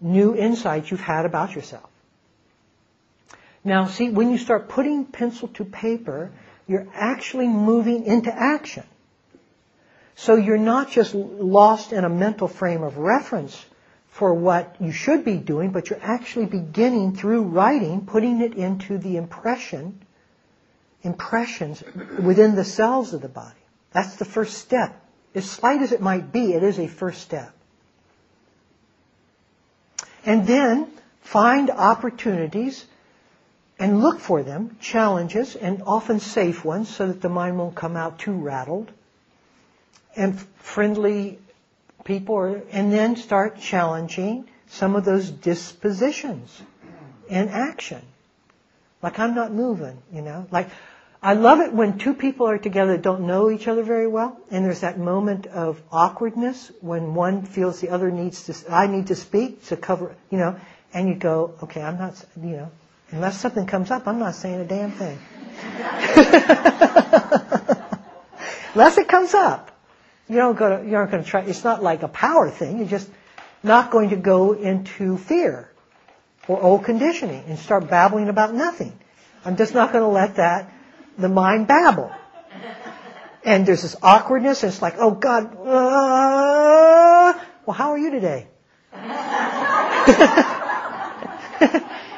new 0.00 0.34
insight 0.34 0.90
you've 0.90 1.00
had 1.00 1.24
about 1.24 1.54
yourself. 1.54 1.88
Now, 3.62 3.86
see, 3.86 4.08
when 4.08 4.30
you 4.30 4.38
start 4.38 4.68
putting 4.68 5.04
pencil 5.04 5.48
to 5.48 5.64
paper, 5.64 6.32
you're 6.66 6.88
actually 6.94 7.48
moving 7.48 8.04
into 8.04 8.34
action. 8.34 8.84
So 10.20 10.36
you're 10.36 10.58
not 10.58 10.90
just 10.90 11.14
lost 11.14 11.94
in 11.94 12.04
a 12.04 12.10
mental 12.10 12.46
frame 12.46 12.82
of 12.82 12.98
reference 12.98 13.64
for 14.10 14.34
what 14.34 14.76
you 14.78 14.92
should 14.92 15.24
be 15.24 15.38
doing, 15.38 15.70
but 15.70 15.88
you're 15.88 16.02
actually 16.02 16.44
beginning 16.44 17.16
through 17.16 17.44
writing, 17.44 18.04
putting 18.04 18.42
it 18.42 18.52
into 18.52 18.98
the 18.98 19.16
impression, 19.16 19.98
impressions 21.02 21.82
within 22.22 22.54
the 22.54 22.64
cells 22.64 23.14
of 23.14 23.22
the 23.22 23.30
body. 23.30 23.62
That's 23.92 24.16
the 24.16 24.26
first 24.26 24.58
step. 24.58 24.94
As 25.34 25.48
slight 25.48 25.80
as 25.80 25.90
it 25.90 26.02
might 26.02 26.30
be, 26.30 26.52
it 26.52 26.62
is 26.62 26.78
a 26.78 26.86
first 26.86 27.22
step. 27.22 27.54
And 30.26 30.46
then 30.46 30.88
find 31.22 31.70
opportunities 31.70 32.84
and 33.78 34.02
look 34.02 34.20
for 34.20 34.42
them, 34.42 34.76
challenges, 34.82 35.56
and 35.56 35.82
often 35.86 36.20
safe 36.20 36.62
ones 36.62 36.94
so 36.94 37.06
that 37.06 37.22
the 37.22 37.30
mind 37.30 37.58
won't 37.58 37.74
come 37.74 37.96
out 37.96 38.18
too 38.18 38.34
rattled. 38.34 38.92
And 40.20 40.38
friendly 40.58 41.38
people, 42.04 42.62
and 42.70 42.92
then 42.92 43.16
start 43.16 43.58
challenging 43.58 44.46
some 44.68 44.96
of 44.96 45.04
those 45.04 45.30
dispositions 45.30 46.62
in 47.28 47.48
action. 47.48 48.02
Like 49.02 49.18
I'm 49.18 49.34
not 49.34 49.52
moving, 49.52 49.96
you 50.12 50.20
know. 50.20 50.46
Like 50.50 50.68
I 51.22 51.34
love 51.34 51.60
it 51.60 51.72
when 51.72 51.98
two 51.98 52.14
people 52.14 52.48
are 52.48 52.58
together 52.58 52.92
that 52.92 53.02
don't 53.02 53.26
know 53.26 53.50
each 53.50 53.68
other 53.68 53.82
very 53.82 54.06
well, 54.06 54.38
and 54.50 54.64
there's 54.64 54.80
that 54.80 54.98
moment 54.98 55.46
of 55.46 55.80
awkwardness 55.90 56.70
when 56.80 57.14
one 57.14 57.44
feels 57.44 57.80
the 57.80 57.90
other 57.90 58.10
needs 58.10 58.44
to, 58.44 58.72
I 58.72 58.86
need 58.86 59.08
to 59.08 59.14
speak 59.14 59.66
to 59.66 59.76
cover, 59.76 60.14
you 60.30 60.38
know, 60.38 60.58
and 60.92 61.08
you 61.08 61.14
go, 61.14 61.54
okay, 61.62 61.82
I'm 61.82 61.98
not, 61.98 62.22
you 62.36 62.56
know, 62.56 62.70
unless 63.10 63.38
something 63.38 63.66
comes 63.66 63.90
up, 63.90 64.06
I'm 64.06 64.18
not 64.18 64.34
saying 64.34 64.60
a 64.60 64.64
damn 64.64 64.92
thing. 64.92 65.18
unless 68.74 68.98
it 68.98 69.08
comes 69.08 69.34
up. 69.34 69.69
You 70.30 70.36
don't 70.36 70.56
go 70.56 70.76
to, 70.76 70.88
you 70.88 70.94
aren't 70.94 71.10
going 71.10 71.24
to 71.24 71.28
try, 71.28 71.40
it's 71.40 71.64
not 71.64 71.82
like 71.82 72.04
a 72.04 72.08
power 72.08 72.48
thing, 72.50 72.78
you're 72.78 72.86
just 72.86 73.10
not 73.64 73.90
going 73.90 74.10
to 74.10 74.16
go 74.16 74.52
into 74.52 75.18
fear 75.18 75.68
or 76.46 76.62
old 76.62 76.84
conditioning 76.84 77.42
and 77.48 77.58
start 77.58 77.90
babbling 77.90 78.28
about 78.28 78.54
nothing. 78.54 78.96
I'm 79.44 79.56
just 79.56 79.74
not 79.74 79.90
going 79.90 80.04
to 80.04 80.08
let 80.08 80.36
that, 80.36 80.72
the 81.18 81.28
mind 81.28 81.66
babble. 81.66 82.12
And 83.44 83.66
there's 83.66 83.82
this 83.82 83.96
awkwardness, 84.04 84.62
and 84.62 84.72
it's 84.72 84.80
like, 84.80 84.94
oh 84.98 85.10
God, 85.10 85.46
uh, 85.66 87.34
well, 87.66 87.74
how 87.74 87.90
are 87.90 87.98
you 87.98 88.12
today? 88.12 88.46
and 88.92 89.02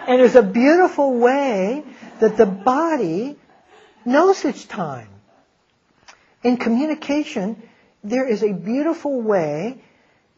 there's 0.06 0.36
a 0.36 0.42
beautiful 0.42 1.14
way 1.14 1.82
that 2.20 2.36
the 2.36 2.44
body 2.44 3.38
knows 4.04 4.44
its 4.44 4.66
time. 4.66 5.08
In 6.42 6.58
communication, 6.58 7.62
there 8.04 8.28
is 8.28 8.42
a 8.42 8.52
beautiful 8.52 9.20
way 9.20 9.80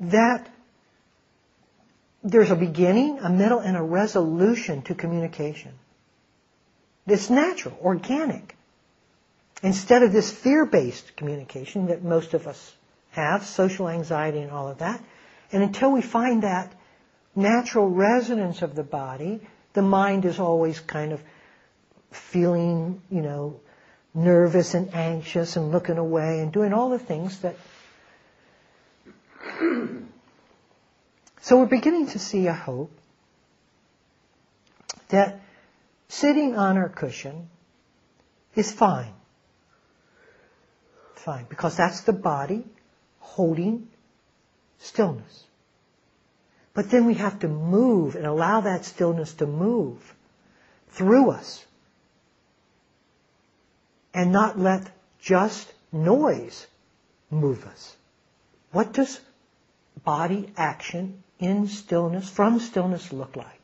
that 0.01 0.49
there's 2.23 2.51
a 2.51 2.57
beginning, 2.57 3.19
a 3.19 3.29
middle, 3.29 3.59
and 3.59 3.77
a 3.77 3.83
resolution 3.83 4.83
to 4.83 4.95
communication. 4.95 5.73
It's 7.07 7.29
natural, 7.29 7.79
organic. 7.83 8.57
Instead 9.63 10.03
of 10.03 10.13
this 10.13 10.31
fear-based 10.33 11.17
communication 11.17 11.87
that 11.87 12.03
most 12.03 12.35
of 12.35 12.47
us 12.47 12.75
have, 13.11 13.45
social 13.47 13.89
anxiety 13.89 14.41
and 14.41 14.51
all 14.51 14.69
of 14.69 14.79
that, 14.79 15.03
and 15.53 15.63
until 15.63 15.93
we 15.93 16.03
find 16.03 16.43
that 16.43 16.73
natural 17.37 17.89
resonance 17.89 18.63
of 18.63 18.75
the 18.75 18.83
body, 18.83 19.41
the 19.75 19.83
mind 19.83 20.25
is 20.25 20.39
always 20.39 20.81
kind 20.81 21.13
of 21.13 21.23
feeling, 22.11 23.03
you 23.11 23.23
know, 23.23 23.61
nervous 24.15 24.75
and 24.75 24.95
anxious 24.95 25.57
and 25.57 25.73
looking 25.73 25.99
away 25.99 26.41
and 26.41 26.53
doing 26.53 26.73
all 26.73 26.91
the 26.91 26.99
things 26.99 27.41
that. 27.41 27.57
so 31.41 31.59
we're 31.59 31.67
beginning 31.67 32.07
to 32.07 32.19
see 32.19 32.47
a 32.47 32.55
hope 32.55 32.93
that 35.09 35.41
sitting 36.09 36.57
on 36.57 36.79
our 36.79 36.89
cushion 36.89 37.49
is 38.55 38.73
fine. 38.73 39.13
Fine, 41.17 41.47
because 41.49 41.77
that's 41.77 42.03
the 42.03 42.13
body 42.13 42.65
holding 43.19 43.89
stillness. 44.79 45.45
But 46.75 46.91
then 46.91 47.07
we 47.07 47.15
have 47.15 47.41
to 47.41 47.49
move 47.49 48.15
and 48.17 48.27
allow 48.27 48.61
that 48.63 48.85
stillness 48.85 49.35
to 49.35 49.47
move 49.47 50.15
through 50.91 51.31
us 51.31 51.65
and 54.15 54.31
not 54.31 54.59
let 54.59 54.87
just 55.21 55.71
noise 55.93 56.67
move 57.31 57.67
us. 57.67 57.97
What 58.71 58.93
does 58.93 59.21
body 60.05 60.53
action 60.57 61.23
in 61.41 61.67
stillness, 61.67 62.29
from 62.29 62.61
stillness 62.61 63.13
look 63.13 63.37
like? 63.37 63.61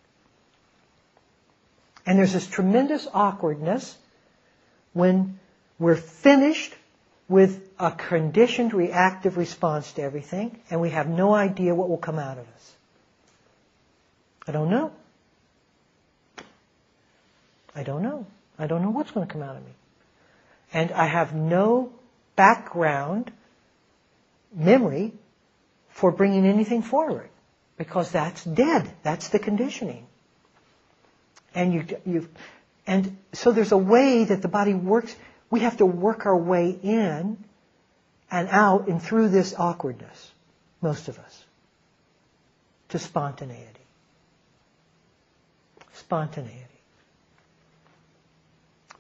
And 2.05 2.19
there's 2.19 2.33
this 2.33 2.47
tremendous 2.47 3.07
awkwardness 3.15 3.97
when 4.93 5.39
we're 5.79 5.97
finished 5.97 6.75
with 7.29 7.63
a 7.79 7.93
conditioned 7.93 8.75
reactive 8.75 9.37
response 9.37 9.93
to 9.93 10.03
everything 10.03 10.59
and 10.71 10.81
we 10.81 10.91
have 10.91 11.09
no 11.09 11.33
idea 11.33 11.75
what 11.75 11.89
will 11.89 11.99
come 11.99 12.19
out 12.19 12.39
of 12.39 12.45
us. 12.49 12.75
I 14.49 14.53
don't 14.53 14.71
know. 14.71 14.91
I 17.77 17.85
don't 17.85 18.03
know. 18.03 18.27
I 18.59 18.67
don't 18.67 18.83
know 18.83 18.91
what's 18.91 19.13
going 19.13 19.27
to 19.27 19.33
come 19.33 19.43
out 19.43 19.57
of 19.57 19.65
me 19.65 19.71
and 20.73 20.93
I 20.93 21.07
have 21.07 21.35
no 21.35 21.93
background 22.37 23.31
memory 24.55 25.13
for 25.91 26.11
bringing 26.11 26.47
anything 26.47 26.83
forward 26.83 27.29
because 27.77 28.11
that's 28.11 28.45
dead. 28.45 28.91
That's 29.03 29.29
the 29.29 29.39
conditioning. 29.39 30.07
And 31.55 31.73
you, 31.75 31.87
you, 32.07 32.29
and 32.87 33.17
so 33.33 33.53
there's 33.53 33.73
a 33.73 33.79
way 33.79 34.25
that 34.25 34.43
the 34.43 34.49
body 34.49 34.75
works. 34.75 35.15
We 35.51 35.61
have 35.61 35.79
to 35.79 35.87
work 35.87 36.27
our 36.27 36.37
way 36.37 36.71
in 36.71 37.43
and 38.31 38.49
out 38.49 38.89
and 38.89 39.03
through 39.03 39.29
this 39.29 39.55
awkwardness, 39.57 40.31
most 40.81 41.09
of 41.09 41.19
us, 41.19 41.45
to 42.91 42.99
spontaneity. 42.99 43.67
Spontaneity. 45.95 46.70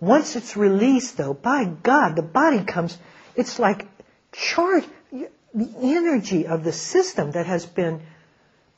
Once 0.00 0.34
it's 0.34 0.56
released, 0.56 1.16
though, 1.16 1.34
by 1.34 1.64
God, 1.64 2.16
the 2.16 2.22
body 2.22 2.64
comes, 2.64 2.96
it's 3.36 3.58
like 3.58 3.86
charged. 4.32 4.88
The 5.52 5.68
energy 5.82 6.46
of 6.46 6.62
the 6.62 6.72
system 6.72 7.32
that 7.32 7.46
has 7.46 7.66
been 7.66 8.02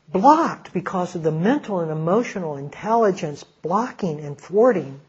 blocked 0.08 0.72
because 0.72 1.14
of 1.14 1.22
the 1.22 1.30
mental 1.30 1.80
and 1.80 1.90
emotional 1.90 2.56
intelligence 2.56 3.44
blocking 3.44 4.20
and 4.20 4.38
thwarting 4.38 5.00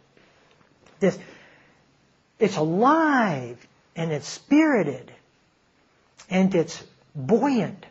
this, 1.04 1.20
it's 2.40 2.58
alive 2.58 3.66
and 3.96 4.12
it's 4.12 4.28
spirited 4.28 5.12
and 6.30 6.56
it's 6.56 6.84
buoyant 7.16 7.86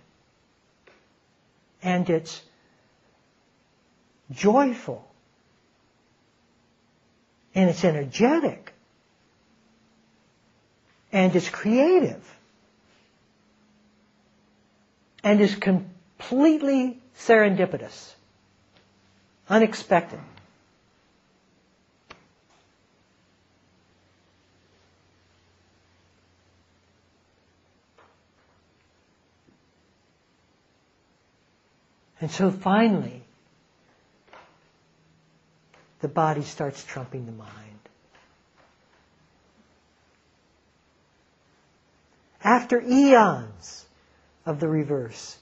and 1.82 2.08
it's 2.08 2.40
joyful 4.30 5.11
and 7.54 7.68
it's 7.70 7.84
energetic. 7.84 8.72
And 11.12 11.34
it's 11.36 11.48
creative. 11.48 12.22
And 15.22 15.40
is 15.40 15.54
completely 15.54 16.98
serendipitous, 17.16 18.14
unexpected. 19.48 20.18
And 32.20 32.30
so 32.30 32.52
finally, 32.52 33.21
the 36.02 36.08
body 36.08 36.42
starts 36.42 36.84
trumping 36.84 37.24
the 37.24 37.32
mind. 37.32 37.48
After 42.44 42.82
eons 42.82 43.86
of 44.44 44.58
the 44.58 44.68
reverse, 44.68 45.38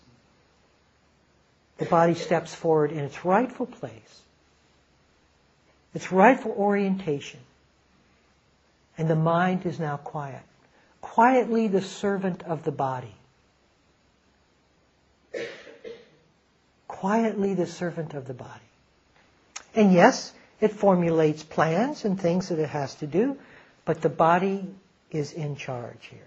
the 1.79 1.87
body 1.87 2.15
steps 2.15 2.55
forward 2.55 2.93
in 2.93 2.99
its 2.99 3.25
rightful 3.25 3.65
place, 3.65 4.21
its 5.95 6.13
rightful 6.13 6.53
orientation, 6.53 7.41
and 8.99 9.09
the 9.09 9.17
mind 9.17 9.65
is 9.65 9.81
now 9.81 9.97
quiet. 9.97 10.43
Quietly 11.01 11.69
the 11.69 11.81
servant 11.81 12.43
of 12.43 12.65
the 12.65 12.73
body. 12.73 13.15
Quietly 16.87 17.55
the 17.55 17.67
servant 17.67 18.13
of 18.13 18.27
the 18.27 18.35
body. 18.35 18.61
And 19.75 19.95
yes, 19.95 20.35
it 20.61 20.73
formulates 20.73 21.43
plans 21.43 22.05
and 22.05 22.21
things 22.21 22.49
that 22.49 22.59
it 22.59 22.69
has 22.69 22.95
to 22.97 23.07
do, 23.07 23.39
but 23.85 24.03
the 24.03 24.09
body 24.09 24.67
is 25.11 25.33
in 25.33 25.57
charge 25.57 26.07
here. 26.11 26.21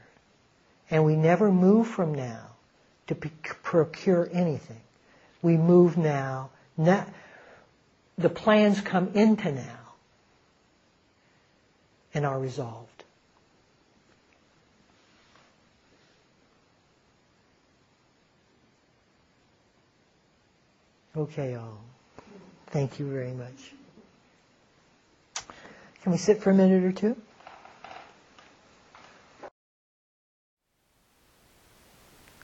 And 0.90 1.06
we 1.06 1.16
never 1.16 1.52
move 1.52 1.88
from 1.88 2.14
now 2.16 2.48
to 3.08 3.16
procure 3.16 4.30
anything. 4.32 4.82
We 5.42 5.58
move 5.58 5.98
now. 5.98 6.50
the 6.78 8.30
plans 8.30 8.82
come 8.82 9.12
into 9.14 9.52
now 9.52 9.80
and 12.14 12.26
are 12.26 12.40
resolved. 12.40 12.90
Okay, 21.16 21.56
all. 21.56 21.80
Thank 22.72 22.98
you 22.98 23.08
very 23.08 23.34
much. 23.34 23.74
Can 26.04 26.12
we 26.12 26.18
sit 26.18 26.43
for 26.43 26.51
a 26.51 26.54
minute 26.54 26.84
or 26.84 26.91
two? 26.91 27.16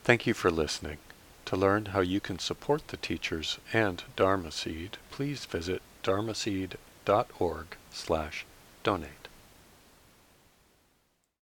Thank 0.02 0.26
you 0.26 0.34
for 0.34 0.50
listening. 0.50 0.98
To 1.46 1.58
learn 1.58 1.88
how 1.88 2.00
you 2.00 2.22
can 2.22 2.40
support 2.40 2.88
the 2.88 2.96
teachers 2.96 3.60
and 3.74 4.02
Dharma 4.16 4.52
Seed, 4.52 4.98
please 5.12 5.44
visit 5.44 5.82
dharmaseed.org 6.04 7.66
slash 7.92 8.46
donate. 8.84 9.29